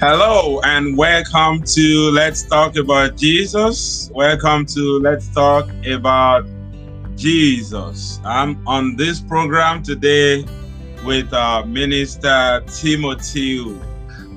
[0.00, 4.08] Hello and welcome to Let's Talk About Jesus.
[4.14, 6.46] Welcome to Let's Talk About
[7.16, 8.20] Jesus.
[8.24, 10.44] I'm on this program today
[11.04, 13.58] with uh, Minister Timothy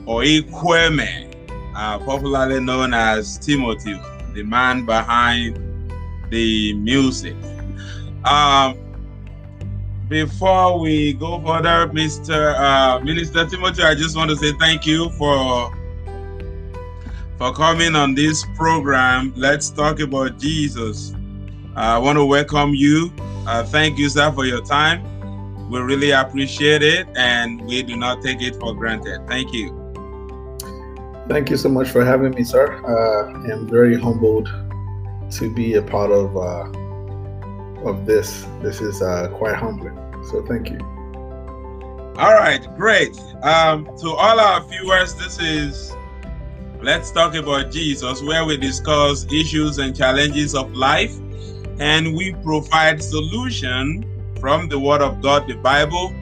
[0.08, 1.32] Oikweme,
[1.76, 4.02] uh, popularly known as Timothy,
[4.34, 5.94] the man behind
[6.32, 7.36] the music.
[8.26, 8.80] Um,
[10.12, 12.54] before we go further, Mr.
[12.60, 15.74] Uh, Minister Timothy, I just want to say thank you for
[17.38, 19.32] for coming on this program.
[19.38, 21.16] Let's talk about Jesus.
[21.78, 23.14] I want to welcome you.
[23.48, 25.00] Uh, thank you, sir, for your time.
[25.70, 29.26] We really appreciate it, and we do not take it for granted.
[29.30, 29.70] Thank you.
[31.30, 32.68] Thank you so much for having me, sir.
[32.84, 34.50] Uh, I am very humbled
[35.32, 36.91] to be a part of uh,
[37.86, 38.46] of this.
[38.62, 39.98] This is uh, quite humbling.
[40.30, 40.80] So thank you.
[42.18, 43.18] All right, great.
[43.42, 45.94] Um, to all our viewers, this is
[46.82, 51.16] Let's Talk About Jesus, where we discuss issues and challenges of life,
[51.80, 54.06] and we provide solution
[54.40, 56.14] from the Word of God, the Bible.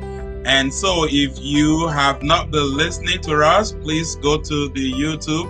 [0.46, 5.50] And so, if you have not been listening to us, please go to the YouTube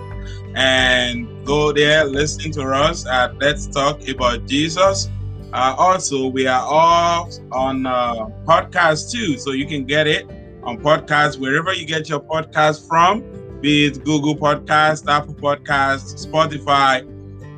[0.56, 5.08] and go there, listening to us at Let's Talk About Jesus.
[5.52, 10.28] Uh, also, we are all on uh, podcast too, so you can get it
[10.62, 13.22] on podcast wherever you get your podcast from,
[13.60, 17.04] be it Google Podcast, Apple Podcast, Spotify,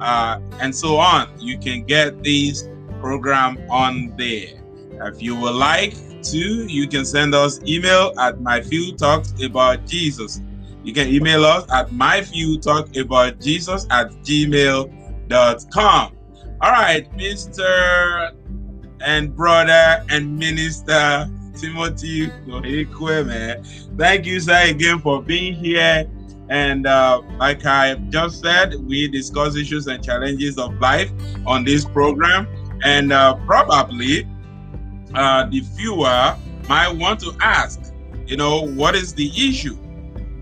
[0.00, 1.28] uh, and so on.
[1.38, 2.68] You can get these
[3.00, 4.62] program on there.
[5.06, 9.86] If you would like to, you can send us email at my few talks about
[9.86, 10.40] Jesus.
[10.82, 16.16] You can email us at my few talk about Jesus at gmail.com.
[16.62, 18.36] All right, Mr.
[19.00, 23.64] and brother and minister Timothy man.
[23.98, 26.08] Thank you, sir, again for being here.
[26.50, 31.10] And uh, like I just said, we discuss issues and challenges of life
[31.48, 32.46] on this program.
[32.84, 34.28] And uh, probably
[35.16, 36.36] uh, the viewer
[36.68, 37.92] might want to ask,
[38.24, 39.76] you know, what is the issue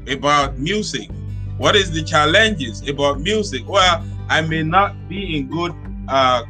[0.06, 1.08] about music?
[1.56, 3.66] What is the challenges about music?
[3.66, 5.74] Well, I may not be in good
[6.10, 6.44] uh,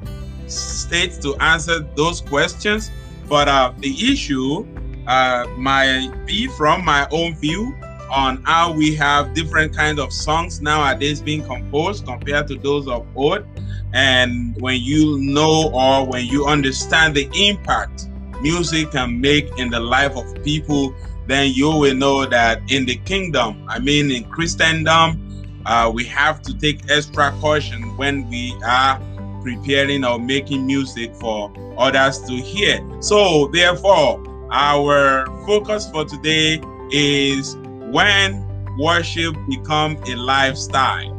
[0.46, 2.90] states to answer those questions,
[3.28, 4.66] but uh, the issue
[5.06, 7.74] uh, might be from my own view
[8.10, 13.06] on how we have different kinds of songs nowadays being composed compared to those of
[13.16, 13.44] old.
[13.92, 18.08] And when you know or when you understand the impact
[18.40, 20.94] music can make in the life of people,
[21.26, 26.42] then you will know that in the kingdom, I mean, in Christendom, uh, we have
[26.42, 29.00] to take extra caution when we are
[29.42, 32.80] preparing or making music for others to hear.
[33.00, 37.56] So, therefore, our focus for today is
[37.90, 38.46] when
[38.78, 41.12] worship becomes a lifestyle.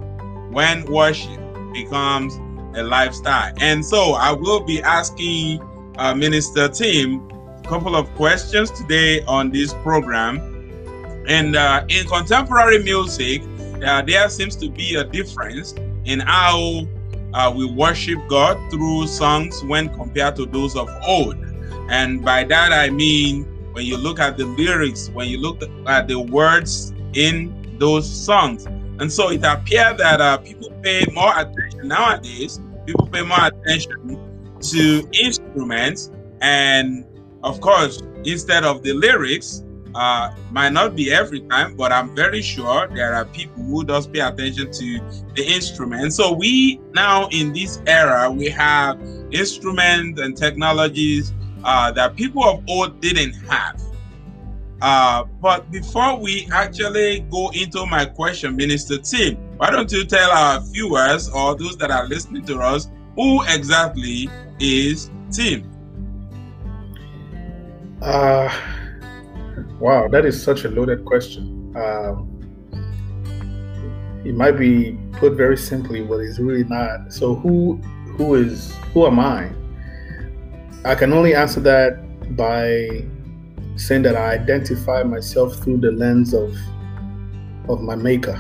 [0.52, 1.40] When worship
[1.74, 2.36] becomes
[2.78, 3.54] a lifestyle.
[3.60, 5.62] And so, I will be asking
[5.98, 7.30] uh, Minister Tim
[7.64, 10.40] a couple of questions today on this program.
[11.28, 13.44] And uh, in contemporary music,
[13.84, 15.74] uh, there seems to be a difference
[16.06, 16.88] in how
[17.34, 21.36] uh, we worship God through songs when compared to those of old.
[21.90, 26.08] And by that I mean when you look at the lyrics, when you look at
[26.08, 28.66] the words in those songs.
[29.00, 34.20] And so it appears that uh, people pay more attention nowadays, people pay more attention
[34.60, 36.12] to instruments.
[36.42, 37.06] And
[37.44, 39.64] of course, instead of the lyrics,
[39.96, 44.08] uh, might not be every time, but I'm very sure there are people who does
[44.08, 45.00] pay attention to
[45.36, 46.14] the instrument.
[46.14, 49.00] So we now in this era we have
[49.32, 53.82] instruments and technologies uh, that people of old didn't have.
[54.82, 60.32] Uh, but before we actually go into my question, Minister Tim, why don't you tell
[60.32, 64.28] our viewers or those that are listening to us who exactly
[64.60, 65.70] is Tim?
[68.02, 68.50] Uh,
[69.82, 71.76] Wow, that is such a loaded question.
[71.76, 72.38] Um,
[74.24, 77.12] it might be put very simply, but it's really not.
[77.12, 77.78] So who
[78.16, 79.50] who is who am I?
[80.86, 83.06] I can only answer that by
[83.76, 86.56] saying that I identify myself through the lens of
[87.68, 88.40] of my maker.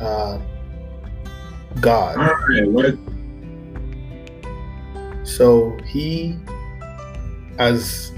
[0.00, 0.38] Uh,
[1.80, 2.18] God.
[2.48, 2.96] Right.
[5.24, 6.38] So he
[7.58, 8.12] as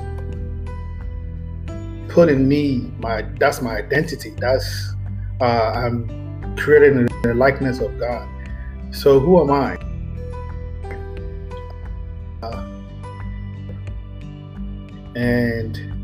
[2.14, 4.30] put in me my that's my identity.
[4.38, 4.94] That's
[5.40, 8.28] uh, I'm created in the likeness of God.
[8.92, 9.76] So who am I?
[12.42, 12.64] Uh,
[15.16, 15.94] and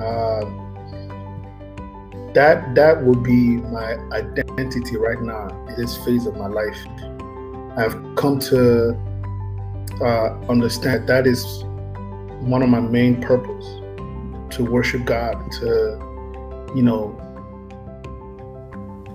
[0.00, 0.56] Um,
[2.32, 6.78] that that would be my identity right now in this phase of my life.
[7.76, 8.96] I've come to
[10.00, 11.44] uh, understand that is
[12.40, 13.66] one of my main purpose
[14.56, 16.10] to worship God, and to
[16.74, 17.16] you know,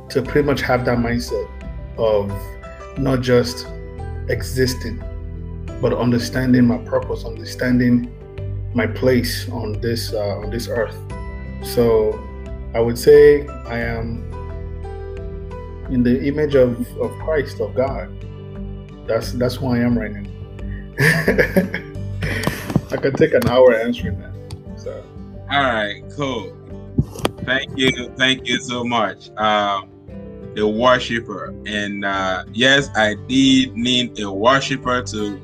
[0.09, 1.49] to pretty much have that mindset
[1.97, 2.31] of
[2.97, 3.67] not just
[4.29, 5.01] existing,
[5.81, 8.11] but understanding my purpose, understanding
[8.73, 10.95] my place on this uh, on this earth.
[11.63, 12.19] So
[12.73, 14.23] I would say I am
[15.89, 18.09] in the image of, of Christ, of God.
[19.07, 21.81] That's that's who I am right now.
[22.95, 24.79] I could take an hour answering that.
[24.79, 25.03] So
[25.51, 26.55] all right, cool.
[27.43, 29.29] Thank you, thank you so much.
[29.37, 29.91] Um,
[30.55, 35.41] the worshiper, and uh, yes, I did need a worshiper to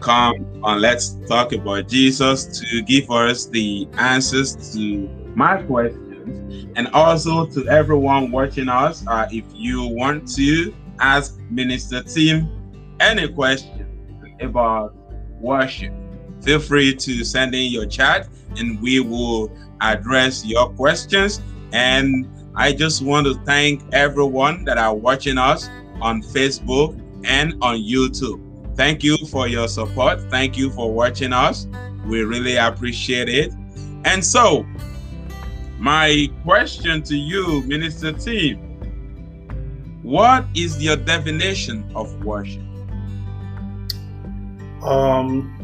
[0.00, 6.86] come and let's talk about Jesus to give us the answers to my questions, and
[6.88, 12.48] also to everyone watching us, uh, if you want to ask Minister Tim
[13.00, 13.88] any question
[14.40, 14.94] about
[15.40, 15.92] worship,
[16.44, 19.50] feel free to send in your chat and we will
[19.80, 21.40] address your questions.
[21.72, 25.68] And I just want to thank everyone that are watching us
[26.00, 28.40] on Facebook and on YouTube.
[28.76, 30.20] Thank you for your support.
[30.30, 31.66] Thank you for watching us.
[32.06, 33.52] We really appreciate it.
[34.04, 34.66] And so,
[35.78, 38.58] my question to you, Minister Tim,
[40.02, 42.62] what is your definition of worship?
[44.82, 45.58] Um,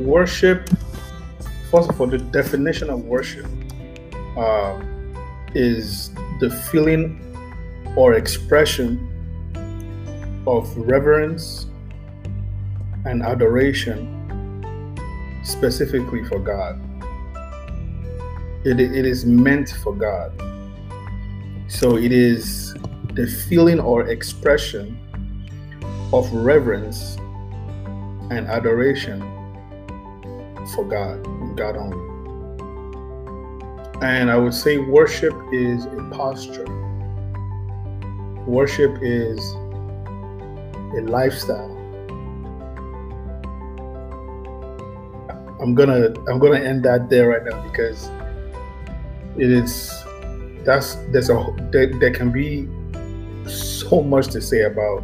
[0.00, 0.68] worship,
[1.70, 3.46] first of all, the definition of worship
[4.36, 4.80] uh,
[5.54, 6.10] is
[6.40, 7.20] the feeling
[7.96, 9.10] or expression
[10.46, 11.66] of reverence
[13.04, 14.10] and adoration
[15.42, 16.80] specifically for God
[18.64, 20.32] it, it is meant for God.
[21.68, 22.74] So it is
[23.12, 24.98] the feeling or expression
[26.12, 27.16] of reverence
[28.30, 29.22] and adoration
[30.72, 31.22] for God,
[31.56, 32.14] God only.
[34.02, 36.66] And I would say worship is a posture.
[38.46, 39.38] Worship is
[40.96, 41.70] a lifestyle.
[45.60, 48.10] I'm gonna I'm gonna end that there right now because
[49.36, 49.90] it is
[50.64, 52.68] that's there's a there, there can be
[53.48, 55.02] so much to say about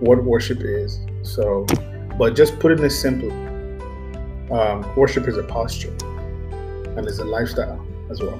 [0.00, 1.66] what worship is so
[2.18, 3.30] but just putting it simply
[4.50, 5.94] um, worship is a posture
[6.96, 8.38] and it's a lifestyle as well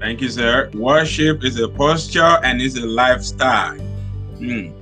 [0.00, 3.76] thank you sir worship is a posture and is a lifestyle
[4.38, 4.72] mm.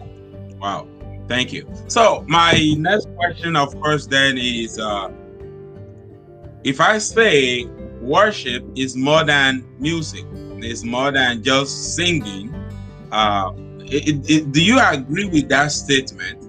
[0.59, 0.87] wow
[1.29, 5.11] thank you so my next question of course then is uh,
[6.65, 7.67] if i say
[8.01, 10.25] worship is more than music.
[10.63, 12.55] It's more than just singing.
[13.13, 16.49] Uh, it, it, do you agree with that statement?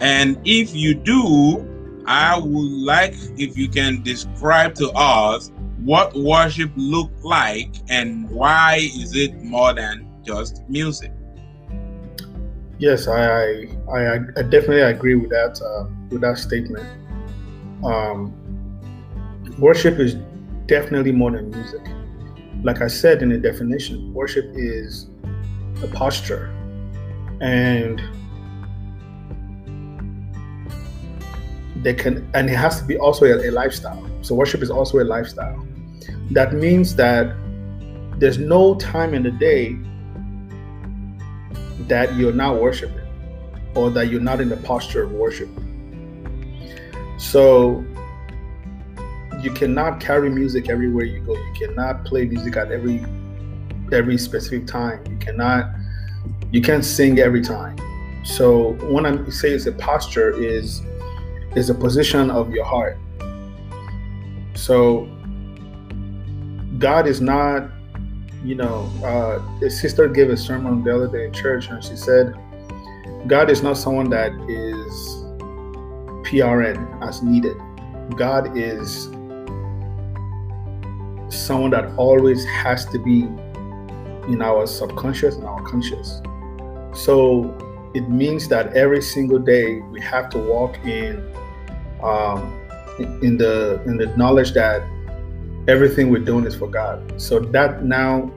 [0.00, 1.77] And if you do,
[2.08, 5.52] I would like if you can describe to us
[5.84, 11.12] what worship look like and why is it more than just music.
[12.78, 16.88] Yes, I I, I definitely agree with that uh, with that statement.
[17.84, 18.32] Um,
[19.58, 20.14] worship is
[20.64, 21.82] definitely more than music.
[22.62, 25.10] Like I said in the definition, worship is
[25.82, 26.54] a posture.
[27.42, 28.00] And
[31.82, 34.04] they can and it has to be also a, a lifestyle.
[34.22, 35.66] So worship is also a lifestyle.
[36.30, 37.34] That means that
[38.18, 39.76] there's no time in the day
[41.86, 43.06] that you're not worshiping
[43.74, 45.48] or that you're not in the posture of worship.
[47.16, 47.84] So
[49.40, 51.34] you cannot carry music everywhere you go.
[51.34, 53.04] You cannot play music at every
[53.92, 55.04] every specific time.
[55.08, 55.70] You cannot
[56.50, 57.76] you can't sing every time.
[58.24, 60.82] So when I say it's a posture is
[61.58, 62.96] is a position of your heart.
[64.54, 65.08] So
[66.78, 67.68] God is not,
[68.44, 71.96] you know, uh, a sister gave a sermon the other day in church and she
[71.96, 72.34] said,
[73.26, 74.92] God is not someone that is
[76.28, 77.56] PRN as needed.
[78.16, 79.06] God is
[81.28, 83.22] someone that always has to be
[84.32, 86.22] in our subconscious and our conscious.
[86.94, 87.52] So
[87.94, 91.34] it means that every single day we have to walk in
[92.02, 92.54] um,
[93.22, 94.82] in the in the knowledge that
[95.68, 97.20] everything we're doing is for God.
[97.20, 98.32] So that now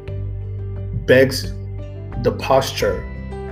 [1.06, 1.54] begs
[2.24, 3.04] the posture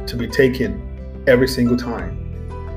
[0.05, 2.15] to be taken every single time.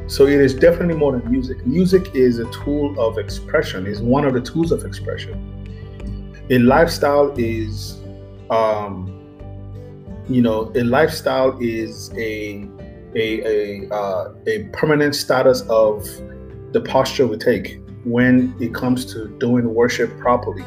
[0.09, 1.65] So it is definitely more than music.
[1.67, 5.49] Music is a tool of expression, is one of the tools of expression.
[6.51, 8.01] a lifestyle is
[8.51, 9.19] um,
[10.29, 12.69] you know a lifestyle is a
[13.15, 16.07] a a, uh, a permanent status of
[16.73, 20.65] the posture we take when it comes to doing worship properly.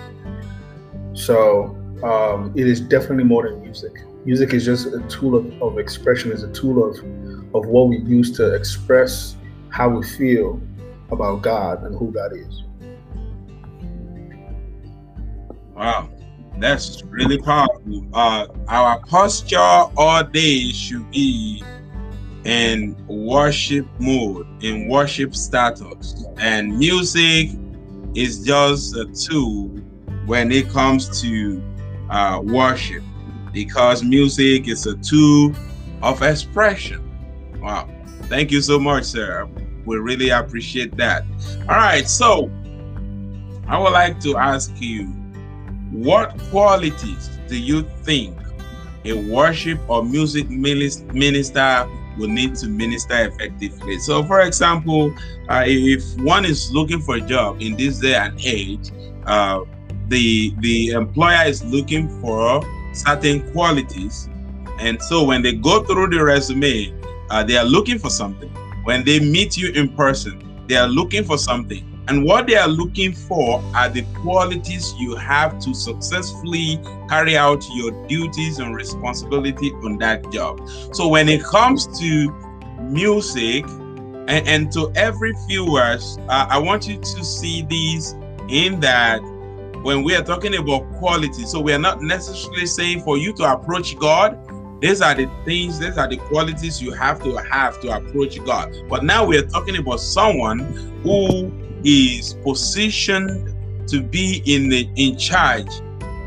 [1.14, 3.94] So um, it is definitely more than music.
[4.26, 6.32] Music is just a tool of, of expression.
[6.32, 6.98] Is a tool of
[7.54, 9.36] of what we use to express
[9.70, 10.62] how we feel
[11.12, 12.64] about god and who god is.
[15.76, 16.10] Wow
[16.60, 18.08] that's really powerful.
[18.14, 21.64] Uh, our posture all day should be
[22.46, 26.24] in worship mode, in worship status.
[26.38, 27.50] And music
[28.14, 29.70] is just a tool
[30.26, 31.62] when it comes to
[32.10, 33.04] uh, worship
[33.52, 35.54] because music is a tool
[36.02, 37.02] of expression.
[37.60, 37.90] Wow.
[38.24, 39.48] Thank you so much, sir.
[39.86, 41.24] We really appreciate that.
[41.62, 42.08] All right.
[42.08, 42.52] So
[43.68, 45.06] I would like to ask you
[45.92, 48.38] what qualities do you think
[49.06, 54.00] a worship or music minister will need to minister effectively?
[54.00, 55.14] So, for example,
[55.50, 58.92] uh, if one is looking for a job in this day and age,
[59.26, 59.62] uh,
[60.08, 62.62] the the employer is looking for
[62.94, 64.30] certain qualities,
[64.80, 66.94] and so when they go through the resume,
[67.30, 68.50] uh, they are looking for something.
[68.84, 71.95] When they meet you in person, they are looking for something.
[72.08, 77.64] And what they are looking for are the qualities you have to successfully carry out
[77.74, 80.70] your duties and responsibility on that job.
[80.94, 82.32] So when it comes to
[82.82, 83.66] music,
[84.28, 88.14] and, and to every viewers, uh, I want you to see these
[88.50, 89.20] in that
[89.84, 93.44] when we are talking about quality, so we are not necessarily saying for you to
[93.44, 94.40] approach God.
[94.82, 98.76] These are the things, these are the qualities you have to have to approach God.
[98.90, 100.60] But now we are talking about someone
[101.04, 101.52] who
[101.86, 103.54] is positioned
[103.88, 105.70] to be in the in charge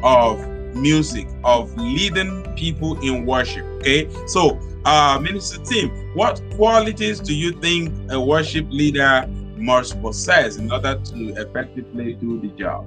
[0.03, 0.38] of
[0.75, 4.09] music of leading people in worship okay?
[4.27, 10.71] So uh minister tim what qualities do you think a worship leader must possess in
[10.71, 12.87] order to effectively do the job?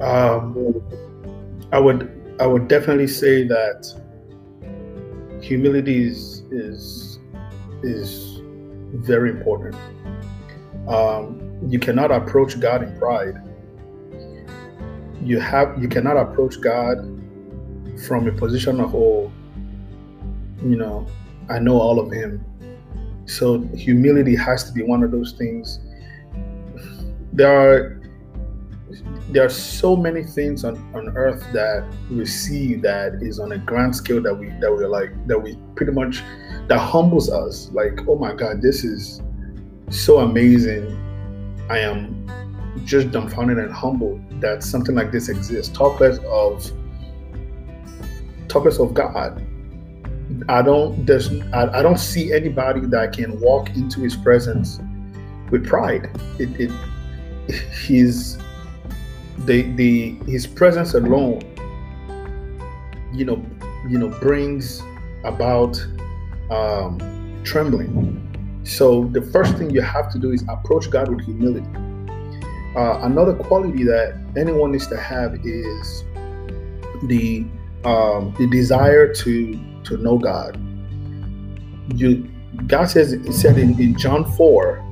[0.00, 0.82] Um
[1.72, 3.86] i would i would definitely say that
[5.40, 7.18] humility is is
[7.82, 8.40] is
[8.92, 9.76] very important
[10.88, 13.34] um, you cannot approach God in pride.
[15.22, 16.98] You have you cannot approach God
[18.06, 19.30] from a position of oh,
[20.62, 21.06] you know,
[21.50, 22.44] I know all of Him.
[23.26, 25.80] So humility has to be one of those things.
[27.32, 27.98] There are
[29.30, 33.58] there are so many things on, on earth that we see that is on a
[33.58, 36.22] grand scale that we that we're like that we pretty much
[36.68, 39.20] that humbles us like oh my god this is
[39.90, 40.96] so amazing.
[41.70, 42.26] I am
[42.84, 45.76] just dumbfounded and humbled that something like this exists.
[45.76, 46.70] Talk less of
[48.48, 49.44] talk less of God.
[50.48, 54.80] I don't there's I, I don't see anybody that can walk into his presence
[55.50, 56.10] with pride.
[56.38, 56.70] It, it
[57.86, 58.38] his
[59.38, 61.40] the the his presence alone,
[63.12, 63.44] you know,
[63.88, 64.82] you know, brings
[65.24, 65.84] about
[66.50, 68.27] um, trembling
[68.68, 71.66] so the first thing you have to do is approach God with humility.
[72.76, 76.04] Uh, another quality that anyone needs to have is
[77.04, 77.46] the
[77.84, 80.60] um, the desire to to know God.
[81.94, 82.28] You
[82.66, 84.84] God says said in, in John 4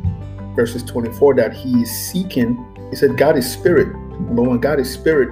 [0.56, 2.56] verses 24 that he is seeking,
[2.90, 3.92] he said God is spirit.
[4.34, 5.28] but when God is spirit.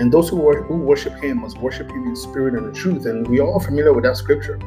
[0.00, 3.06] And those who, who worship him must worship him in spirit and in truth.
[3.06, 4.58] And we are all familiar with that scripture.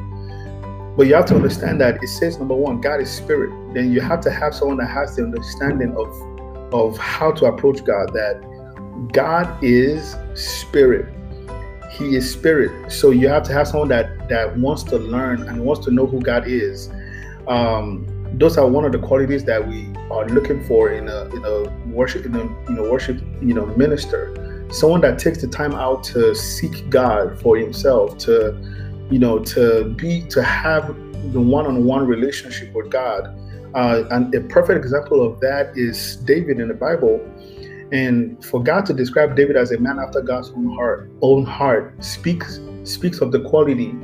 [0.96, 3.50] But you have to understand that it says number one, God is spirit.
[3.74, 7.84] Then you have to have someone that has the understanding of of how to approach
[7.84, 8.12] God.
[8.14, 8.42] That
[9.12, 11.12] God is spirit.
[11.92, 12.90] He is spirit.
[12.90, 16.06] So you have to have someone that that wants to learn and wants to know
[16.06, 16.90] who God is.
[17.46, 21.44] Um, those are one of the qualities that we are looking for in a in
[21.44, 24.32] a worship in a you know worship you know minister.
[24.72, 28.56] Someone that takes the time out to seek God for himself to
[29.10, 30.88] you know, to be to have
[31.32, 33.26] the one-on-one relationship with God.
[33.74, 37.20] Uh, and a perfect example of that is David in the Bible.
[37.92, 42.02] And for God to describe David as a man after God's own heart, own heart
[42.02, 43.94] speaks speaks of the quality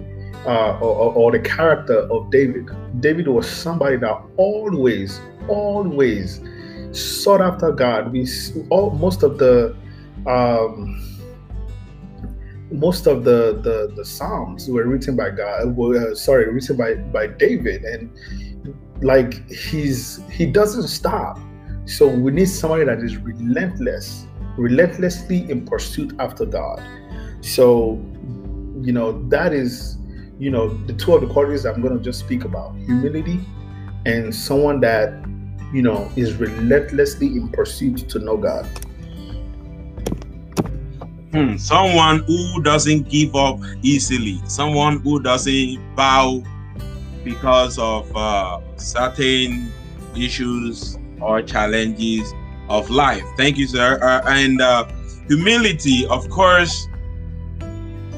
[0.47, 2.69] uh, or, or, the character of David.
[3.01, 6.41] David was somebody that always, always
[6.91, 8.13] sought after God.
[8.13, 8.27] We
[8.71, 9.77] all most of the
[10.27, 11.12] um,
[12.73, 15.79] most of the, the the psalms were written by God.
[15.79, 18.11] Uh, sorry, written by by David, and
[19.03, 21.39] like he's he doesn't stop.
[21.85, 24.27] So we need somebody that is relentless
[24.57, 26.83] relentlessly in pursuit after God.
[27.41, 27.93] So,
[28.83, 29.99] you know, that is,
[30.39, 33.41] you know, the two of the qualities I'm going to just speak about humility
[34.05, 35.13] and someone that,
[35.73, 38.67] you know, is relentlessly in pursuit to know God.
[41.33, 46.43] Hmm, someone who doesn't give up easily, someone who doesn't bow
[47.25, 49.73] because of uh, certain
[50.15, 52.35] issues or challenges
[52.69, 53.25] of life.
[53.39, 53.99] Thank you, sir.
[54.03, 54.85] Uh, and uh,
[55.27, 56.87] humility, of course,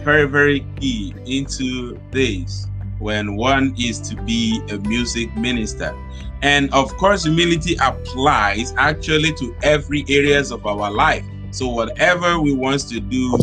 [0.03, 2.67] very, very key into this
[2.99, 5.95] when one is to be a music minister.
[6.43, 12.53] And of course, humility applies actually to every areas of our life so whatever we
[12.53, 13.39] want to do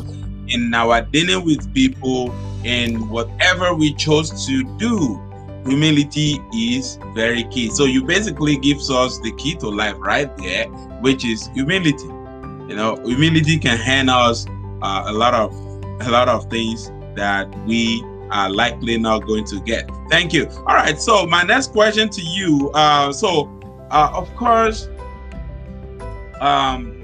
[0.49, 2.29] in our dealing with people
[2.65, 5.17] and whatever we chose to do,
[5.65, 7.69] humility is very key.
[7.69, 10.65] So you basically gives us the key to life right there,
[10.99, 12.03] which is humility.
[12.03, 14.45] You know, humility can hand us
[14.81, 15.53] uh, a lot of
[16.01, 19.89] a lot of things that we are likely not going to get.
[20.09, 20.47] Thank you.
[20.67, 20.99] All right.
[20.99, 22.71] So my next question to you.
[22.73, 23.49] Uh, so
[23.89, 24.89] uh, of course,
[26.41, 27.00] um,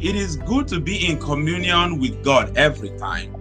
[0.00, 3.36] it is good to be in communion with God every time.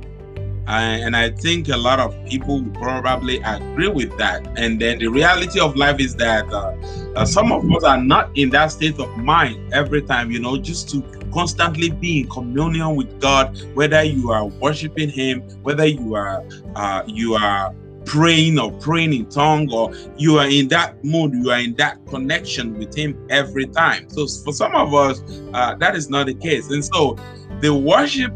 [0.67, 4.45] and I think a lot of people probably agree with that.
[4.55, 6.75] And then the reality of life is that uh,
[7.15, 10.57] uh, some of us are not in that state of mind every time, you know,
[10.57, 11.01] just to
[11.33, 16.43] constantly be in communion with God, whether you are worshiping Him, whether you are
[16.75, 17.73] uh, you are
[18.09, 22.03] praying or praying in tongue or you are in that mood you are in that
[22.07, 24.09] connection with him every time.
[24.09, 25.21] So for some of us
[25.53, 26.71] uh, that is not the case.
[26.71, 27.17] And so
[27.61, 28.33] the worship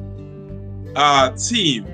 [0.95, 1.85] uh, team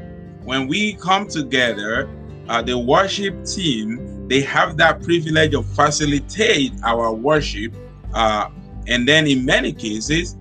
[0.44, 2.10] when we come together
[2.50, 7.74] uh, the worship team they have that privilege of facilitate our worship
[8.14, 8.50] uh,
[8.88, 10.36] and then in many cases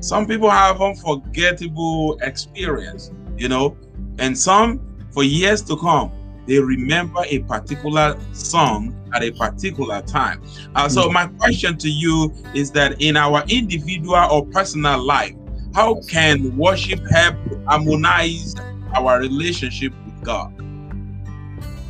[0.00, 3.74] some people have unforgettable experience you know
[4.18, 4.78] and some
[5.10, 6.12] for years to come
[6.46, 10.42] they remember a particular song at a particular time.
[10.74, 11.14] Uh, so, hmm.
[11.14, 15.34] my question to you is that in our individual or personal life,
[15.74, 18.54] how can worship help harmonize
[18.94, 20.52] our relationship with God?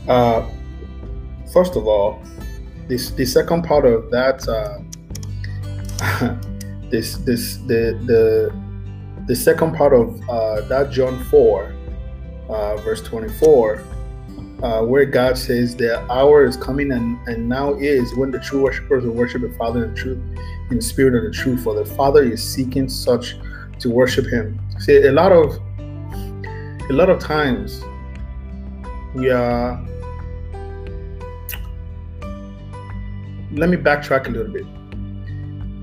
[0.08, 0.48] Uh,
[1.52, 2.22] first of all,
[2.88, 4.78] this the second part of that, uh,
[6.90, 8.52] this this the the
[9.26, 11.74] the second part of uh, that John four,
[12.48, 13.82] uh, verse twenty four
[14.62, 18.62] uh, where God says the hour is coming and, and now is when the true
[18.62, 20.18] worshipers will worship the Father in truth,
[20.70, 21.64] in spirit of the truth.
[21.64, 23.36] For the Father is seeking such
[23.80, 24.60] to worship Him.
[24.78, 25.58] See, a lot of
[26.88, 27.82] a lot of times
[29.14, 29.84] we are.
[33.52, 34.64] Let me backtrack a little bit.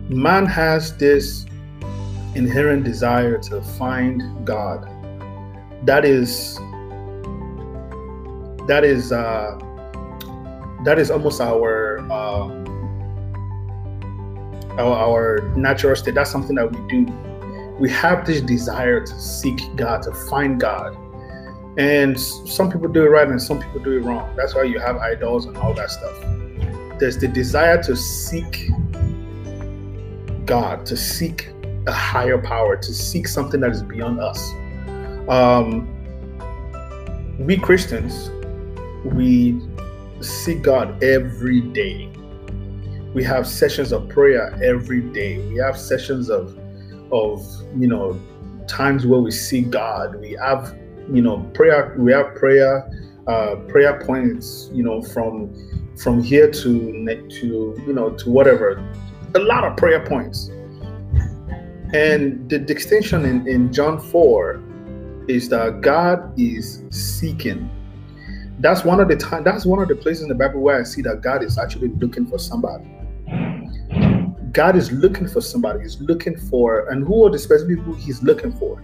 [0.09, 1.45] Man has this
[2.33, 4.87] inherent desire to find God.
[5.85, 6.59] That is
[8.69, 9.58] that is uh,
[10.86, 12.47] that is almost our, uh,
[14.77, 16.13] our our natural state.
[16.13, 17.12] That's something that we do.
[17.79, 20.95] We have this desire to seek God, to find God,
[21.79, 24.36] and some people do it right and some people do it wrong.
[24.36, 26.15] That's why you have idols and all that stuff.
[26.99, 28.69] There's the desire to seek
[30.45, 31.47] God, to seek
[31.88, 34.51] a higher power, to seek something that is beyond us.
[35.27, 35.88] Um,
[37.39, 38.29] we Christians,
[39.05, 39.62] we
[40.21, 42.12] seek God every day.
[43.13, 45.39] We have sessions of prayer every day.
[45.49, 46.57] We have sessions of
[47.12, 47.45] of
[47.77, 48.19] you know
[48.67, 50.19] times where we see God.
[50.19, 50.75] We have
[51.12, 51.95] you know prayer.
[51.97, 52.89] We have prayer
[53.27, 54.69] uh, prayer points.
[54.73, 55.53] You know from
[55.97, 58.83] from here to to you know to whatever.
[59.35, 60.49] A lot of prayer points.
[61.93, 64.62] And the distinction in, in John 4
[65.27, 67.69] is that God is seeking
[68.60, 70.84] that's one of the time that's one of the places in the bible where i
[70.84, 72.86] see that god is actually looking for somebody.
[74.52, 75.82] God is looking for somebody.
[75.82, 78.84] He's looking for and who are the specific people he's looking for?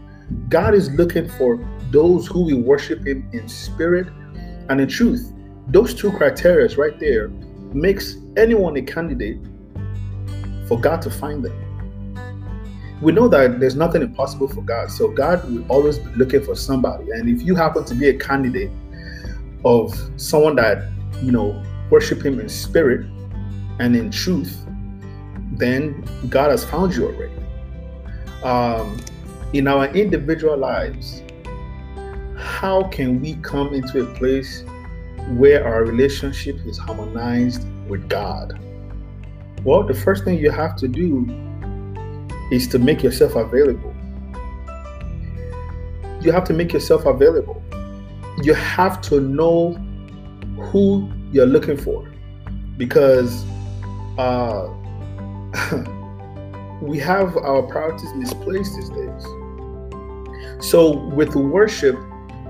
[0.50, 1.60] God is looking for
[1.92, 4.08] those who will worship him in spirit
[4.70, 5.32] and in truth.
[5.68, 7.30] Those two criteria right there
[7.74, 9.40] makes anyone a candidate
[10.68, 11.62] for god to find them.
[13.02, 16.56] We know that there's nothing impossible for god so god will always be looking for
[16.56, 17.10] somebody.
[17.12, 18.72] And if you happen to be a candidate
[19.66, 20.90] of someone that
[21.22, 23.06] you know worship him in spirit
[23.80, 24.66] and in truth
[25.54, 27.34] then god has found you already
[28.44, 28.98] um,
[29.54, 31.22] in our individual lives
[32.38, 34.64] how can we come into a place
[35.32, 38.60] where our relationship is harmonized with god
[39.64, 41.26] well the first thing you have to do
[42.52, 43.94] is to make yourself available.
[46.22, 47.64] You have to make yourself available.
[48.44, 49.74] You have to know
[50.72, 52.08] who you're looking for
[52.78, 53.46] because
[54.18, 54.68] uh,
[56.82, 59.26] we have our priorities misplaced these days.
[60.60, 61.98] So, with worship,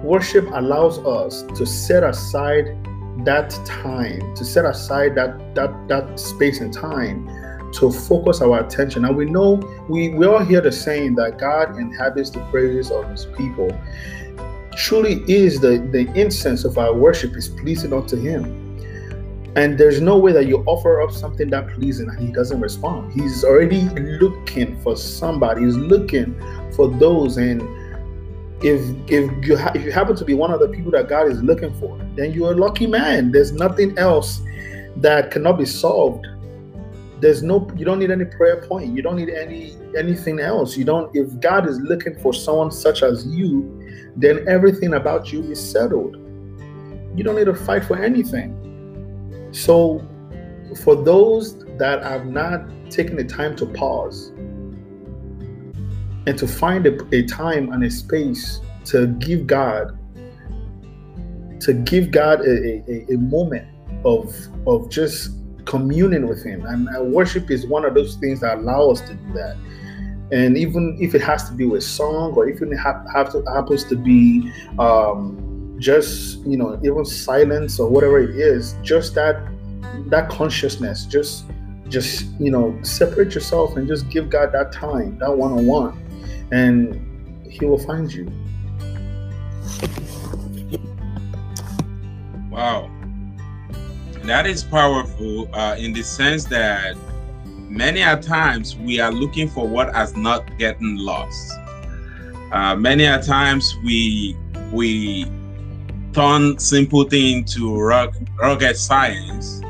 [0.04, 2.78] worship allows us to set aside
[3.26, 7.28] that time, to set aside that that that space and time
[7.74, 9.06] to focus our attention.
[9.06, 9.56] And we know
[9.90, 13.70] we, we all hear the saying that God inhabits the praises of his people.
[14.76, 18.62] Truly is the, the incense of our worship is pleasing unto him.
[19.56, 23.14] And there's no way that you offer up something that pleasing and he doesn't respond.
[23.14, 23.82] He's already
[24.20, 25.64] looking for somebody.
[25.64, 26.38] He's looking
[26.76, 27.38] for those.
[27.38, 27.62] And
[28.62, 31.32] if if you ha- if you happen to be one of the people that God
[31.32, 33.32] is looking for, then you're a lucky man.
[33.32, 34.42] There's nothing else
[34.98, 36.26] that cannot be solved
[37.22, 40.84] there's no you don't need any prayer point you don't need any anything else you
[40.84, 43.85] don't if god is looking for someone such as you
[44.16, 46.16] then everything about you is settled
[47.16, 48.52] you don't need to fight for anything
[49.52, 50.06] so
[50.84, 54.30] for those that have not taken the time to pause
[56.28, 59.98] and to find a, a time and a space to give god
[61.60, 63.68] to give god a, a, a moment
[64.04, 64.36] of
[64.68, 65.32] of just
[65.66, 66.66] communing with Him.
[66.66, 69.58] And uh, worship is one of those things that allow us to do that.
[70.32, 73.44] And even if it has to be with song, or even it ha- have to,
[73.54, 79.48] happens to be um, just you know even silence or whatever it is, just that
[80.08, 81.46] that consciousness, just
[81.90, 86.48] just you know separate yourself and just give God that time, that one on one,
[86.52, 88.32] and He will find you.
[92.50, 92.90] Wow
[94.28, 96.98] that is powerful uh, in the sense that
[97.76, 101.52] many a times we are looking for what has not gotten lost.
[102.52, 104.38] Uh, many a times we
[104.72, 105.26] we
[106.14, 109.62] turn simple thing to rugged science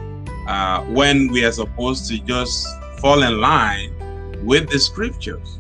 [0.48, 2.68] uh, when we are supposed to just
[3.00, 3.92] fall in line
[4.46, 5.58] with the scriptures.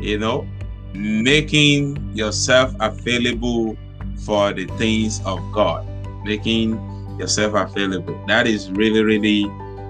[0.00, 0.48] You know,
[0.94, 3.76] making yourself available
[4.26, 5.86] for the things of God,
[6.24, 6.72] making
[7.20, 8.20] yourself available.
[8.26, 9.44] That is really, really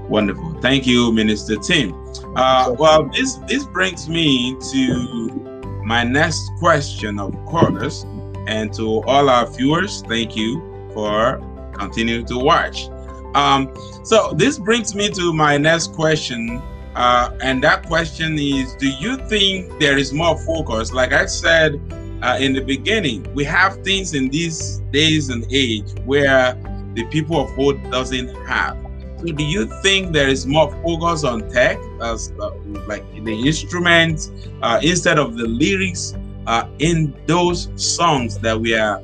[0.09, 0.53] wonderful.
[0.61, 1.95] Thank you, Minister Tim.
[2.37, 8.05] Uh, well, this this brings me to my next question, of course,
[8.47, 10.03] and to all our viewers.
[10.03, 10.61] Thank you
[10.95, 11.41] for
[11.73, 12.89] continuing to watch.
[13.35, 16.63] Um, so this brings me to my next question,
[16.95, 20.93] uh, and that question is: Do you think there is more focus?
[20.93, 21.81] Like I said
[22.23, 26.55] uh, in the beginning, we have things in these days and age where
[26.95, 28.82] the people of old doesn't have.
[29.25, 32.51] So do you think there is more focus on tech as uh,
[32.89, 34.33] like the instruments
[34.63, 36.17] uh, instead of the lyrics
[36.49, 39.01] uh, in those songs that we are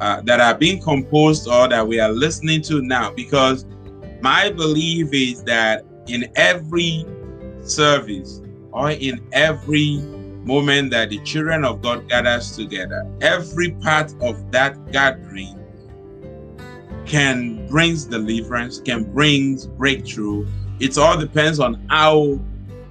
[0.00, 3.10] uh, that are being composed or that we are listening to now?
[3.10, 3.64] Because
[4.20, 7.06] my belief is that in every
[7.62, 9.96] service or in every
[10.44, 15.58] moment that the children of God gathers together, every part of that gathering
[17.06, 20.46] can brings deliverance, can brings breakthrough.
[20.80, 22.40] It all depends on how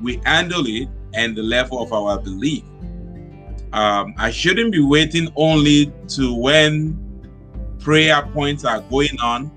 [0.01, 2.63] we handle it and the level of our belief.
[3.71, 6.99] Um, I shouldn't be waiting only to when
[7.79, 9.51] prayer points are going on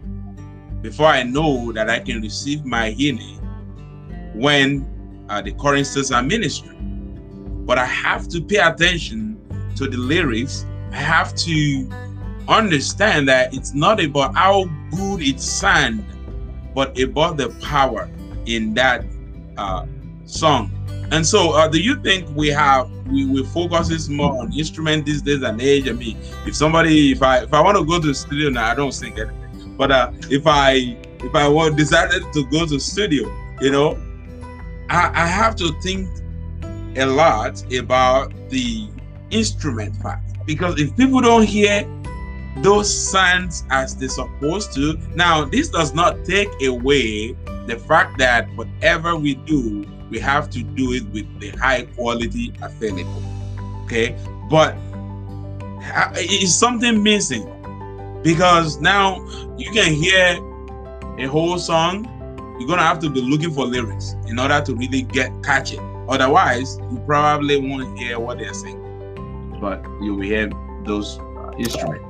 [0.83, 3.39] before I know that I can receive my healing
[4.35, 4.87] when
[5.29, 7.65] uh, the choristers are ministering.
[7.67, 9.41] But I have to pay attention
[9.77, 10.65] to the lyrics.
[10.93, 11.89] I have to
[12.49, 16.03] understand that it's not about how good it sounds,
[16.75, 18.09] but about the power
[18.47, 19.05] in that
[19.57, 19.87] uh,
[20.25, 20.73] song.
[21.13, 25.23] And so, uh, do you think we have we, we focuses more on instrument these
[25.23, 25.89] days and age?
[25.89, 28.71] I mean, if somebody, if I if I want to go to the studio now,
[28.71, 29.77] I don't sing anything.
[29.77, 33.99] But uh, if I if I want decided to go to studio, you know,
[34.91, 36.09] I, I have to think
[36.97, 38.89] a lot about the
[39.31, 41.83] instrument part because if people don't hear
[42.63, 44.99] those sounds as they're supposed to.
[45.15, 50.63] Now, this does not take away the fact that whatever we do, we have to
[50.63, 53.23] do it with the high quality available.
[53.85, 54.17] Okay,
[54.51, 54.77] but
[56.15, 57.45] it's something missing
[58.23, 59.25] because now
[59.57, 60.39] you can hear
[61.19, 62.05] a whole song.
[62.59, 65.81] You're gonna have to be looking for lyrics in order to really get catch it.
[66.09, 68.81] Otherwise, you probably won't hear what they're saying,
[69.61, 70.51] but you will hear
[70.85, 72.06] those uh, instruments.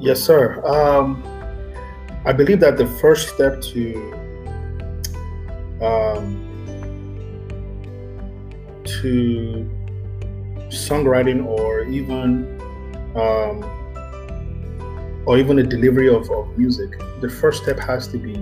[0.00, 0.64] Yes, sir.
[0.66, 1.22] Um,
[2.24, 3.94] I believe that the first step to
[5.82, 6.46] um,
[8.84, 9.70] to
[10.68, 12.58] songwriting or even
[13.14, 13.62] um,
[15.26, 18.34] or even the delivery of, of music, the first step has to be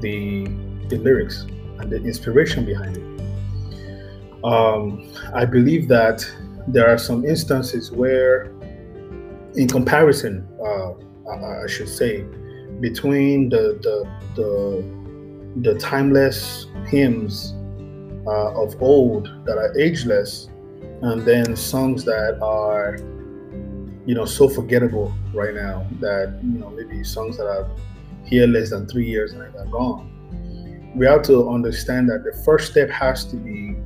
[0.00, 0.44] the
[0.88, 1.46] the lyrics
[1.78, 4.44] and the inspiration behind it.
[4.44, 6.24] Um, I believe that
[6.68, 8.52] there are some instances where,
[9.56, 10.92] in comparison, uh,
[11.62, 12.24] I should say,
[12.80, 13.96] between the the
[14.36, 17.54] the, the timeless hymns
[18.26, 20.48] uh, of old that are ageless,
[21.02, 22.98] and then songs that are,
[24.06, 27.68] you know, so forgettable right now that you know maybe songs that are
[28.24, 30.12] here less than three years and they're gone.
[30.94, 33.76] We have to understand that the first step has to be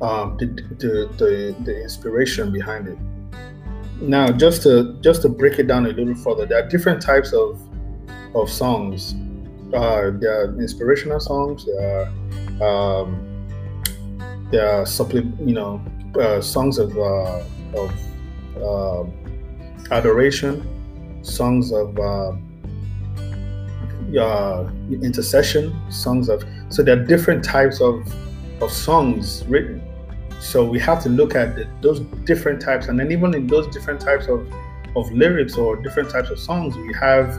[0.00, 0.46] um, the,
[0.78, 2.98] the, the the inspiration behind it.
[4.00, 7.32] Now, just to just to break it down a little further, there are different types
[7.32, 7.60] of
[8.34, 9.14] of songs.
[9.74, 11.66] Uh, there are inspirational songs.
[11.66, 12.10] There
[12.60, 13.28] are um,
[14.50, 15.82] there are you know,
[16.18, 17.42] uh, songs of uh,
[17.74, 17.92] of
[18.62, 19.04] uh,
[19.90, 20.66] adoration,
[21.22, 22.32] songs of uh,
[24.18, 26.44] uh, intercession, songs of.
[26.70, 28.00] So there are different types of
[28.60, 29.82] of songs written.
[30.40, 33.66] So we have to look at the, those different types, and then even in those
[33.68, 34.50] different types of
[34.96, 37.34] of lyrics or different types of songs, we have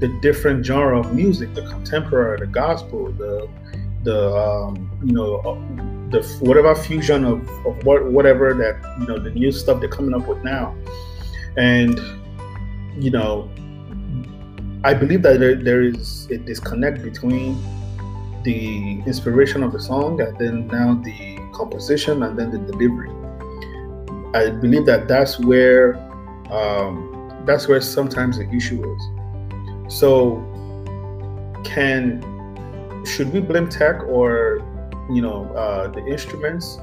[0.00, 3.48] the different genre of music: the contemporary, the gospel, the
[4.02, 5.54] the um, you know uh,
[6.10, 10.14] the whatever fusion of, of what whatever that you know the new stuff they're coming
[10.14, 10.74] up with now.
[11.56, 12.00] And
[12.98, 13.50] you know
[14.84, 17.56] i believe that there, there is a disconnect between
[18.42, 23.10] the inspiration of the song and then now the composition and then the delivery
[24.34, 25.84] i believe that that's where
[26.58, 29.02] um, that's where sometimes the issue is
[30.00, 30.10] so
[31.64, 32.04] can
[33.04, 34.62] should we blame tech or
[35.10, 36.78] you know uh, the instruments?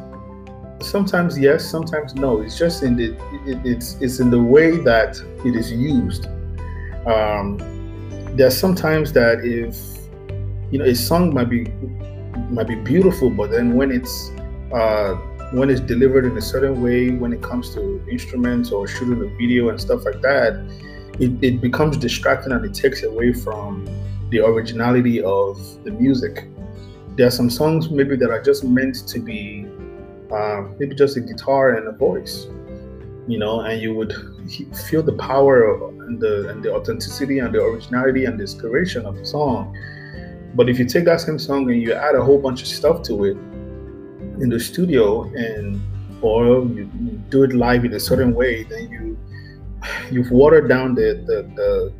[0.80, 2.42] Sometimes yes, sometimes no.
[2.42, 3.14] It's just in the
[3.46, 6.28] it, it's it's in the way that it is used.
[7.08, 7.58] Um,
[8.36, 9.76] there's sometimes that if
[10.72, 11.66] you know a song might be
[12.50, 14.32] might be beautiful, but then when it's
[14.74, 15.16] uh,
[15.52, 19.38] when it's delivered in a certain way, when it comes to instruments or shooting a
[19.38, 20.54] video and stuff like that,
[21.20, 23.88] it, it becomes distracting and it takes away from
[24.30, 26.48] the originality of the music.
[27.16, 29.66] There are some songs maybe that are just meant to be
[30.32, 32.48] uh, maybe just a guitar and a voice,
[33.28, 34.14] you know, and you would
[34.90, 39.16] feel the power and the and the authenticity and the originality and the inspiration of
[39.16, 39.76] the song.
[40.54, 43.02] But if you take that same song and you add a whole bunch of stuff
[43.04, 43.38] to it
[44.42, 45.82] in the studio and
[46.22, 46.86] or you,
[47.30, 49.18] do it live in a certain way, then you
[50.12, 51.94] you've watered down the the, the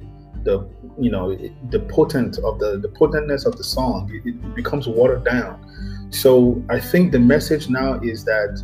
[0.44, 0.70] the
[1.00, 1.36] you know
[1.70, 4.10] the potent of the the potentness of the song.
[4.14, 5.64] It, it, becomes watered down.
[6.10, 8.64] So i think the message now is that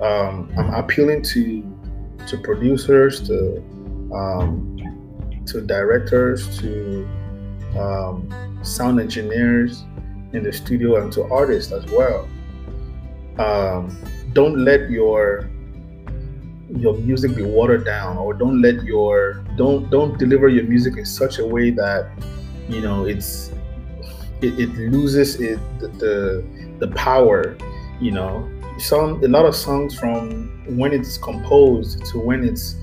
[0.00, 1.62] um, i'm appealing to
[2.26, 3.58] to producers to
[4.14, 4.78] um,
[5.46, 7.06] to directors to
[7.78, 8.28] um,
[8.62, 9.84] sound engineers
[10.32, 12.26] in the studio and to artists as well
[13.38, 13.96] um,
[14.32, 15.48] don't let your
[16.74, 21.04] your music be watered down or don't let your don't don't deliver your music in
[21.04, 22.10] such a way that
[22.68, 23.52] you know it's
[24.40, 26.44] it, it loses it the,
[26.78, 27.56] the power
[28.02, 28.50] you know.
[28.78, 32.76] Some a lot of songs from when it's composed to when it's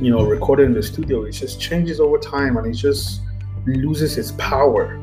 [0.00, 3.22] you know recorded in the studio it just changes over time and it just
[3.66, 5.00] loses its power.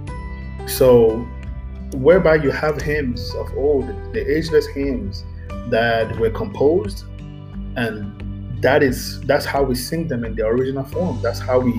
[0.67, 1.27] So
[1.95, 5.23] whereby you have hymns of old the ageless hymns
[5.69, 7.05] that were composed
[7.75, 8.15] and
[8.61, 11.21] that is that's how we sing them in the original form.
[11.21, 11.73] That's how we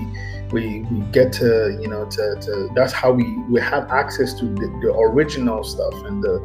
[0.51, 4.45] we, we get to you know to, to that's how we we have access to
[4.45, 6.35] the, the original stuff and the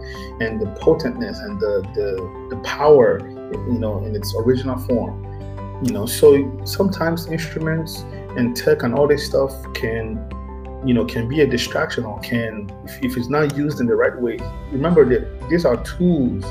[0.40, 3.20] and the potentness and the, the the power
[3.72, 5.22] you know in its original form.
[5.84, 6.28] You know so
[6.64, 8.00] sometimes instruments
[8.36, 10.28] and tech and all this stuff can
[10.84, 13.94] you know can be a distraction or can if, if it's not used in the
[13.94, 14.38] right way
[14.70, 16.42] remember that these are tools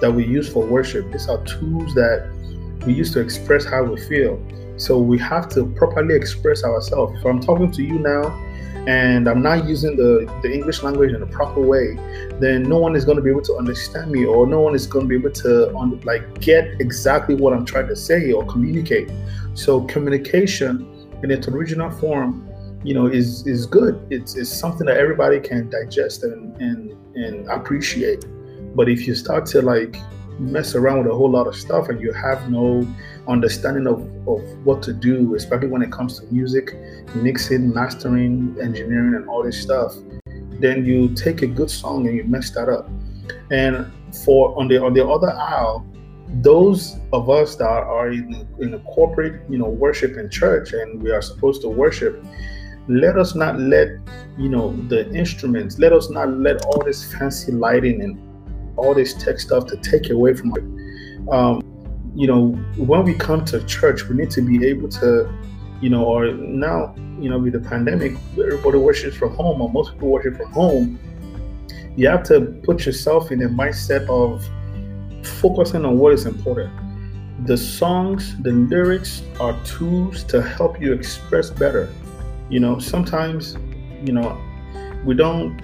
[0.00, 2.30] that we use for worship these are tools that
[2.86, 4.40] we use to express how we feel.
[4.76, 7.18] So we have to properly express ourselves.
[7.18, 8.30] If I'm talking to you now
[8.86, 11.94] and I'm not using the, the English language in a proper way,
[12.40, 14.86] then no one is going to be able to understand me or no one is
[14.86, 18.44] going to be able to un- like get exactly what I'm trying to say or
[18.46, 19.10] communicate.
[19.54, 22.48] So communication in its original form,
[22.84, 24.06] you know, is is good.
[24.10, 28.24] It's, it's something that everybody can digest and, and and appreciate.
[28.74, 29.96] But if you start to like
[30.38, 32.86] mess around with a whole lot of stuff and you have no
[33.28, 36.74] understanding of, of what to do, especially when it comes to music,
[37.14, 39.94] mixing, mastering, engineering, and all this stuff,
[40.58, 42.88] then you take a good song and you mess that up.
[43.50, 43.92] And
[44.24, 45.86] for on the on the other aisle,
[46.40, 51.02] those of us that are in, in a corporate, you know, worship in church and
[51.02, 52.24] we are supposed to worship,
[52.88, 53.88] let us not let,
[54.38, 58.18] you know, the instruments, let us not let all this fancy lighting and
[58.76, 61.30] all this tech stuff to take away from it.
[61.32, 61.62] Um,
[62.14, 65.32] you know, when we come to church, we need to be able to,
[65.80, 69.92] you know, or now, you know, with the pandemic, everybody worships from home, or most
[69.92, 70.98] people worship from home.
[71.96, 74.44] You have to put yourself in a mindset of
[75.26, 76.72] focusing on what is important.
[77.46, 81.92] The songs, the lyrics are tools to help you express better.
[82.52, 83.56] You know, sometimes,
[84.04, 84.38] you know,
[85.06, 85.58] we don't,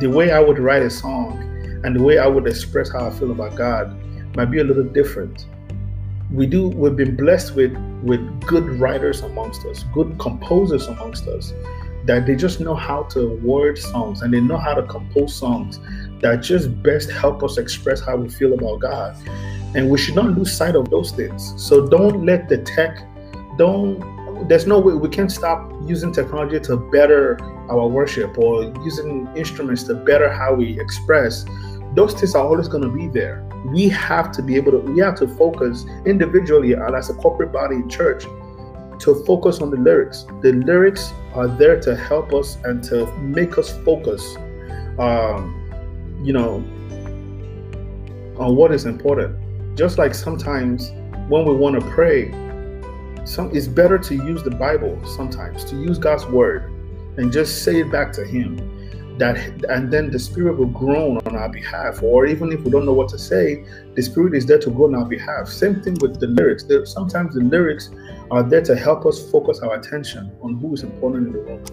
[0.00, 1.38] the way I would write a song
[1.84, 3.96] and the way I would express how I feel about God
[4.34, 5.46] might be a little different.
[6.32, 7.72] We do, we've been blessed with,
[8.02, 11.54] with good writers amongst us, good composers amongst us,
[12.06, 15.78] that they just know how to word songs and they know how to compose songs
[16.20, 19.16] that just best help us express how we feel about God.
[19.76, 21.54] And we should not lose sight of those things.
[21.56, 23.06] So don't let the tech,
[23.56, 27.38] don't, there's no way we can't stop using technology to better
[27.70, 31.44] our worship or using instruments to better how we express.
[31.94, 33.48] Those things are always going to be there.
[33.66, 37.52] We have to be able to, we have to focus individually and as a corporate
[37.52, 38.24] body in church
[39.00, 40.24] to focus on the lyrics.
[40.42, 44.36] The lyrics are there to help us and to make us focus.
[44.98, 45.62] Um,
[46.22, 46.56] you know,
[48.38, 49.36] on what is important.
[49.76, 50.90] Just like sometimes
[51.28, 52.30] when we want to pray,
[53.26, 56.70] some it's better to use the Bible sometimes, to use God's word
[57.16, 58.72] and just say it back to him.
[59.18, 59.36] That
[59.70, 62.02] and then the spirit will groan on our behalf.
[62.02, 64.94] Or even if we don't know what to say, the spirit is there to groan
[64.94, 65.48] on our behalf.
[65.48, 66.64] Same thing with the lyrics.
[66.64, 67.90] There, sometimes the lyrics
[68.30, 71.64] are there to help us focus our attention on who is important in the room.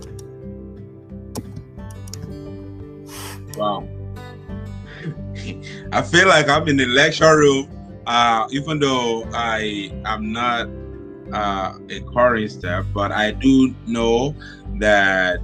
[3.58, 3.88] Wow.
[5.92, 7.70] I feel like I'm in the lecture room,
[8.08, 10.70] uh, even though I am not
[11.34, 14.36] uh, a chorister, but I do know
[14.80, 15.40] that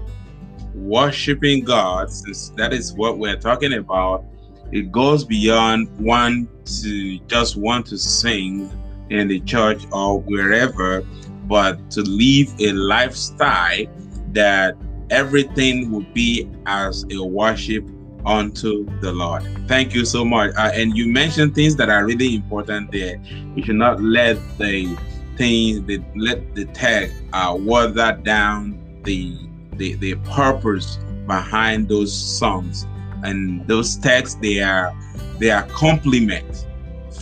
[0.73, 4.23] worshiping God, since that is what we're talking about,
[4.71, 6.47] it goes beyond one
[6.81, 8.71] to just want to sing
[9.09, 11.01] in the church or wherever,
[11.47, 13.85] but to live a lifestyle
[14.33, 14.75] that
[15.09, 17.83] everything would be as a worship
[18.25, 19.43] unto the Lord.
[19.67, 20.53] Thank you so much.
[20.55, 23.19] Uh, and you mentioned things that are really important there.
[23.55, 24.95] You should not let the
[25.39, 29.35] things that let the tag uh, water down the,
[29.77, 32.85] the the purpose behind those songs
[33.23, 34.37] and those texts.
[34.39, 34.93] They are
[35.39, 36.67] they are complement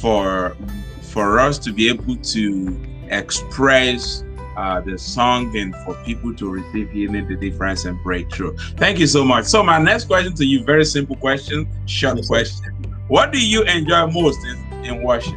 [0.02, 0.58] for
[1.02, 4.24] for us to be able to express
[4.58, 8.58] uh, the song and for people to receive healing, the difference, and breakthrough.
[8.78, 9.46] Thank you so much.
[9.46, 12.74] So, my next question to you, very simple question, short question.
[13.08, 15.36] What do you enjoy most in, in worship?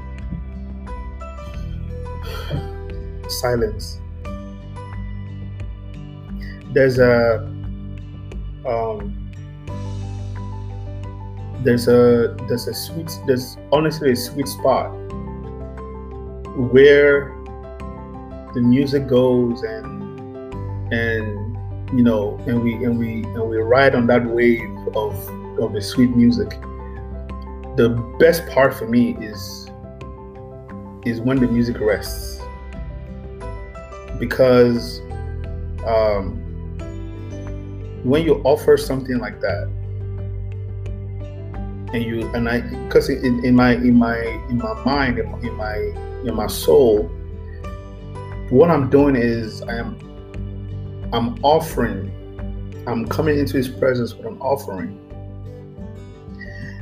[3.30, 4.00] Silence.
[6.72, 7.38] There's a
[8.66, 9.20] um,
[11.62, 14.90] there's a there's a sweet there's honestly a sweet spot
[16.72, 17.34] where
[18.54, 20.52] the music goes and
[20.92, 21.56] and
[21.96, 25.14] you know and we and we and we ride on that wave of
[25.60, 26.50] of the sweet music
[27.76, 29.68] the best part for me is
[31.04, 32.39] is when the music rests
[34.20, 35.00] because
[35.84, 36.36] um,
[38.04, 39.68] when you offer something like that
[41.92, 44.16] and you and i because in, in my in my
[44.48, 45.76] in my mind in my, in my
[46.24, 47.10] in my soul
[48.50, 49.96] what I'm doing is I am
[51.12, 52.12] I'm offering,
[52.86, 54.96] I'm coming into his presence with an offering.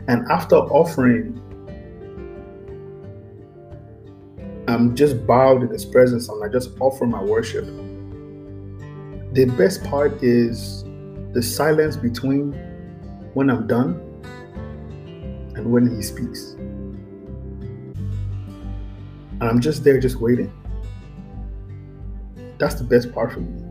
[0.06, 1.40] And after offering,
[4.68, 7.64] I'm just bowed in his presence and I just offer my worship.
[9.32, 10.84] The best part is
[11.32, 12.52] the silence between
[13.32, 13.98] when I'm done
[15.56, 16.52] and when he speaks.
[19.40, 20.52] And I'm just there, just waiting.
[22.58, 23.64] That's the best part for me.